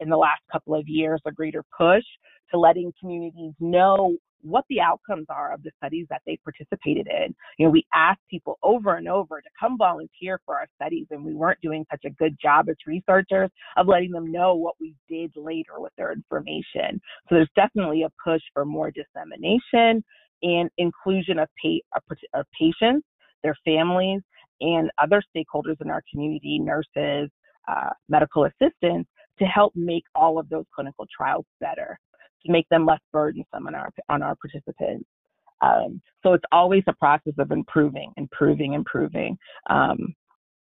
in 0.00 0.08
the 0.08 0.16
last 0.16 0.40
couple 0.50 0.74
of 0.74 0.88
years 0.88 1.20
a 1.26 1.32
greater 1.32 1.62
push 1.76 2.04
to 2.50 2.58
letting 2.58 2.92
communities 2.98 3.52
know 3.60 4.16
what 4.42 4.64
the 4.68 4.80
outcomes 4.80 5.26
are 5.28 5.52
of 5.52 5.62
the 5.62 5.70
studies 5.76 6.06
that 6.10 6.22
they 6.26 6.38
participated 6.42 7.06
in. 7.08 7.34
You 7.58 7.66
know, 7.66 7.70
we 7.70 7.86
asked 7.94 8.20
people 8.30 8.58
over 8.62 8.96
and 8.96 9.08
over 9.08 9.40
to 9.40 9.48
come 9.58 9.76
volunteer 9.76 10.40
for 10.44 10.56
our 10.56 10.66
studies, 10.76 11.06
and 11.10 11.24
we 11.24 11.34
weren't 11.34 11.60
doing 11.60 11.84
such 11.90 12.04
a 12.04 12.10
good 12.10 12.36
job 12.40 12.68
as 12.68 12.76
researchers 12.86 13.50
of 13.76 13.86
letting 13.86 14.10
them 14.10 14.30
know 14.30 14.54
what 14.54 14.74
we 14.80 14.94
did 15.08 15.32
later 15.36 15.74
with 15.78 15.92
their 15.96 16.12
information. 16.12 17.00
So 17.28 17.34
there's 17.36 17.50
definitely 17.56 18.02
a 18.02 18.10
push 18.22 18.42
for 18.52 18.64
more 18.64 18.90
dissemination 18.90 20.04
and 20.42 20.70
inclusion 20.78 21.38
of, 21.38 21.48
pa- 21.62 22.00
of 22.34 22.46
patients, 22.58 23.06
their 23.42 23.56
families, 23.64 24.20
and 24.60 24.90
other 25.02 25.22
stakeholders 25.34 25.80
in 25.80 25.90
our 25.90 26.02
community, 26.10 26.58
nurses, 26.58 27.30
uh, 27.68 27.90
medical 28.08 28.44
assistants, 28.44 29.08
to 29.38 29.44
help 29.46 29.72
make 29.74 30.04
all 30.14 30.38
of 30.38 30.48
those 30.50 30.64
clinical 30.74 31.06
trials 31.16 31.46
better 31.60 31.98
to 32.44 32.52
make 32.52 32.68
them 32.68 32.86
less 32.86 33.00
burdensome 33.12 33.66
on 33.66 33.74
our 33.74 33.90
on 34.08 34.22
our 34.22 34.36
participants. 34.36 35.06
Um, 35.60 36.00
so 36.22 36.32
it's 36.32 36.44
always 36.52 36.82
a 36.86 36.94
process 36.94 37.34
of 37.38 37.50
improving, 37.50 38.12
improving, 38.16 38.72
improving, 38.74 39.36
um, 39.68 40.14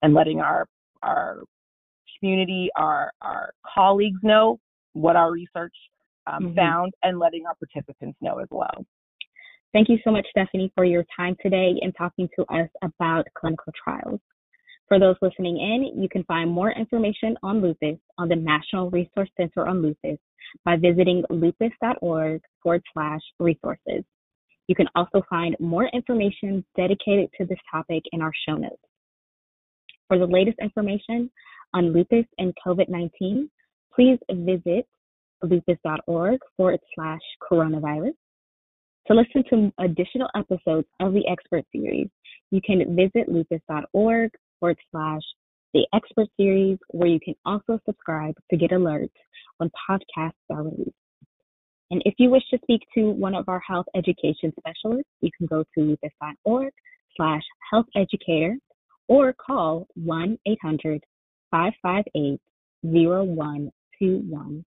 and 0.01 0.13
letting 0.13 0.39
our 0.39 0.67
our 1.03 1.43
community, 2.19 2.69
our 2.77 3.11
our 3.21 3.51
colleagues 3.75 4.19
know 4.23 4.59
what 4.93 5.15
our 5.15 5.31
research 5.31 5.75
um, 6.25 6.43
mm-hmm. 6.43 6.55
found, 6.55 6.93
and 7.03 7.19
letting 7.19 7.45
our 7.45 7.55
participants 7.55 8.17
know 8.21 8.39
as 8.39 8.47
well. 8.49 8.85
Thank 9.73 9.89
you 9.89 9.97
so 10.03 10.11
much, 10.11 10.25
Stephanie, 10.31 10.71
for 10.75 10.85
your 10.85 11.05
time 11.15 11.35
today 11.41 11.75
and 11.81 11.93
talking 11.97 12.29
to 12.37 12.43
us 12.53 12.69
about 12.81 13.27
clinical 13.37 13.73
trials. 13.83 14.19
For 14.87 14.99
those 14.99 15.15
listening 15.21 15.57
in, 15.57 16.01
you 16.01 16.07
can 16.07 16.23
find 16.23 16.49
more 16.49 16.71
information 16.71 17.35
on 17.43 17.61
lupus 17.61 17.97
on 18.17 18.29
the 18.29 18.35
National 18.35 18.89
Resource 18.89 19.29
Center 19.35 19.67
on 19.67 19.81
Lupus 19.81 20.17
by 20.63 20.77
visiting 20.77 21.23
lupus.org 21.29 22.41
forward 22.63 22.83
slash 22.93 23.21
resources. 23.39 24.03
You 24.67 24.75
can 24.75 24.87
also 24.95 25.23
find 25.29 25.55
more 25.59 25.87
information 25.93 26.65
dedicated 26.77 27.29
to 27.37 27.45
this 27.45 27.59
topic 27.69 28.03
in 28.13 28.21
our 28.21 28.31
show 28.47 28.55
notes. 28.55 28.81
For 30.07 30.17
the 30.17 30.25
latest 30.25 30.57
information 30.61 31.29
on 31.73 31.91
lupus 31.91 32.25
and 32.37 32.53
COVID 32.65 32.87
19, 32.87 33.49
please 33.93 34.19
visit 34.29 34.87
lupus.org 35.43 36.39
forward 36.55 36.79
slash 36.95 37.21
coronavirus. 37.51 38.13
To 39.07 39.13
listen 39.13 39.43
to 39.49 39.83
additional 39.83 40.29
episodes 40.35 40.87
of 41.01 41.13
the 41.13 41.27
Expert 41.27 41.65
Series, 41.73 42.07
you 42.51 42.61
can 42.61 42.95
visit 42.95 43.29
lupus.org 43.29 44.31
forward 44.59 44.77
slash 44.91 45.21
the 45.73 45.85
expert 45.93 46.27
series, 46.37 46.77
where 46.89 47.07
you 47.09 47.19
can 47.19 47.35
also 47.45 47.79
subscribe 47.85 48.35
to 48.49 48.57
get 48.57 48.71
alerts 48.71 49.09
when 49.57 49.69
podcasts 49.89 50.31
are 50.49 50.63
released. 50.63 50.91
And 51.91 52.01
if 52.05 52.15
you 52.17 52.29
wish 52.29 52.43
to 52.51 52.59
speak 52.63 52.81
to 52.95 53.11
one 53.11 53.35
of 53.35 53.47
our 53.47 53.61
health 53.65 53.85
education 53.95 54.53
specialists, 54.59 55.11
you 55.21 55.29
can 55.37 55.47
go 55.47 55.63
to 55.75 55.81
lupus.org 55.81 56.73
slash 57.15 57.43
health 57.71 57.85
educator 57.95 58.57
or 59.07 59.33
call 59.33 59.87
1 59.95 60.37
800 60.45 61.03
558 61.51 62.39
0121. 62.83 64.65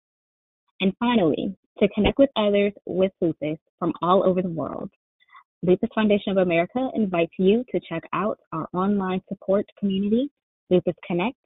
And 0.81 0.93
finally, 0.99 1.57
to 1.79 1.89
connect 1.89 2.19
with 2.19 2.31
others 2.37 2.73
with 2.87 3.13
lupus 3.21 3.59
from 3.79 3.93
all 4.03 4.27
over 4.27 4.43
the 4.43 4.49
world, 4.49 4.91
Lupus 5.65 5.91
Foundation 5.95 6.33
of 6.33 6.39
America 6.39 6.91
invites 6.97 7.35
you 7.39 7.65
to 7.71 7.81
check 7.89 8.03
out 8.13 8.37
our 8.53 8.69
online 8.73 9.23
support 9.29 9.65
community, 9.79 10.29
Lupus 10.71 10.95
Connect, 11.07 11.37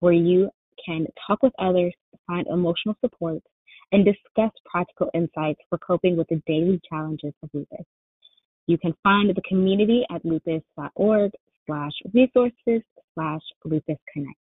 where 0.00 0.12
you 0.12 0.50
can 0.84 1.06
talk 1.26 1.42
with 1.42 1.54
others, 1.58 1.94
find 2.26 2.46
emotional 2.48 2.94
support, 3.00 3.42
and 3.90 4.04
discuss 4.04 4.50
practical 4.66 5.08
insights 5.14 5.60
for 5.70 5.78
coping 5.78 6.18
with 6.18 6.28
the 6.28 6.42
daily 6.46 6.80
challenges 6.86 7.32
of 7.42 7.48
lupus. 7.54 7.86
You 8.66 8.76
can 8.76 8.92
find 9.02 9.30
the 9.30 9.42
community 9.48 10.04
at 10.10 10.22
lupus.org 10.22 11.30
slash 11.66 11.92
resources 12.12 12.82
slash 13.14 13.40
lupus 13.64 13.96
connect. 14.12 14.36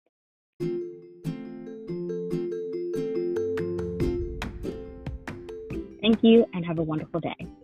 Thank 6.01 6.23
you 6.23 6.45
and 6.53 6.65
have 6.65 6.79
a 6.79 6.83
wonderful 6.83 7.19
day. 7.19 7.58